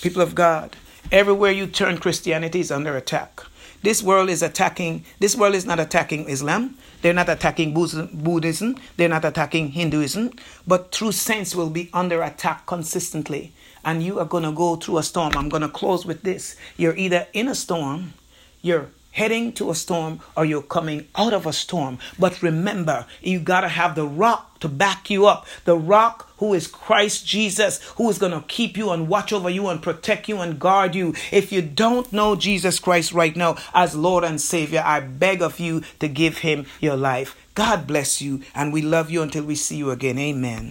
People 0.00 0.22
of 0.22 0.34
God, 0.34 0.76
everywhere 1.10 1.52
you 1.52 1.66
turn, 1.66 1.98
Christianity 1.98 2.60
is 2.60 2.70
under 2.70 2.96
attack. 2.96 3.42
This 3.82 4.02
world 4.02 4.30
is 4.30 4.42
attacking, 4.42 5.04
this 5.18 5.34
world 5.34 5.54
is 5.54 5.66
not 5.66 5.80
attacking 5.80 6.28
Islam. 6.28 6.78
They're 7.02 7.12
not 7.12 7.28
attacking 7.28 7.74
Buddhism. 7.74 8.76
They're 8.96 9.08
not 9.08 9.24
attacking 9.24 9.72
Hinduism. 9.72 10.30
But 10.66 10.92
true 10.92 11.10
saints 11.10 11.54
will 11.56 11.70
be 11.70 11.90
under 11.92 12.22
attack 12.22 12.66
consistently. 12.66 13.52
And 13.84 14.02
you 14.04 14.20
are 14.20 14.24
going 14.24 14.44
to 14.44 14.52
go 14.52 14.76
through 14.76 14.98
a 14.98 15.02
storm. 15.02 15.32
I'm 15.34 15.48
going 15.48 15.62
to 15.62 15.68
close 15.68 16.06
with 16.06 16.22
this. 16.22 16.54
You're 16.76 16.96
either 16.96 17.26
in 17.32 17.48
a 17.48 17.56
storm, 17.56 18.14
you're 18.60 18.90
heading 19.12 19.52
to 19.52 19.70
a 19.70 19.74
storm 19.74 20.20
or 20.36 20.44
you're 20.44 20.62
coming 20.62 21.06
out 21.14 21.32
of 21.32 21.46
a 21.46 21.52
storm. 21.52 21.98
But 22.18 22.42
remember, 22.42 23.06
you 23.22 23.38
got 23.38 23.60
to 23.62 23.68
have 23.68 23.94
the 23.94 24.06
rock 24.06 24.58
to 24.60 24.68
back 24.68 25.10
you 25.10 25.26
up. 25.26 25.46
The 25.64 25.76
rock 25.76 26.30
who 26.38 26.54
is 26.54 26.66
Christ 26.66 27.26
Jesus, 27.26 27.80
who 27.96 28.08
is 28.10 28.18
going 28.18 28.32
to 28.32 28.46
keep 28.48 28.76
you 28.76 28.90
and 28.90 29.08
watch 29.08 29.32
over 29.32 29.50
you 29.50 29.68
and 29.68 29.82
protect 29.82 30.28
you 30.28 30.40
and 30.40 30.58
guard 30.58 30.94
you. 30.94 31.14
If 31.30 31.52
you 31.52 31.62
don't 31.62 32.12
know 32.12 32.36
Jesus 32.36 32.78
Christ 32.78 33.12
right 33.12 33.36
now 33.36 33.56
as 33.74 33.94
Lord 33.94 34.24
and 34.24 34.40
Savior, 34.40 34.82
I 34.84 35.00
beg 35.00 35.42
of 35.42 35.60
you 35.60 35.82
to 36.00 36.08
give 36.08 36.38
him 36.38 36.66
your 36.80 36.96
life. 36.96 37.36
God 37.54 37.86
bless 37.86 38.22
you, 38.22 38.40
and 38.54 38.72
we 38.72 38.80
love 38.80 39.10
you 39.10 39.20
until 39.20 39.44
we 39.44 39.56
see 39.56 39.76
you 39.76 39.90
again. 39.90 40.18
Amen. 40.18 40.70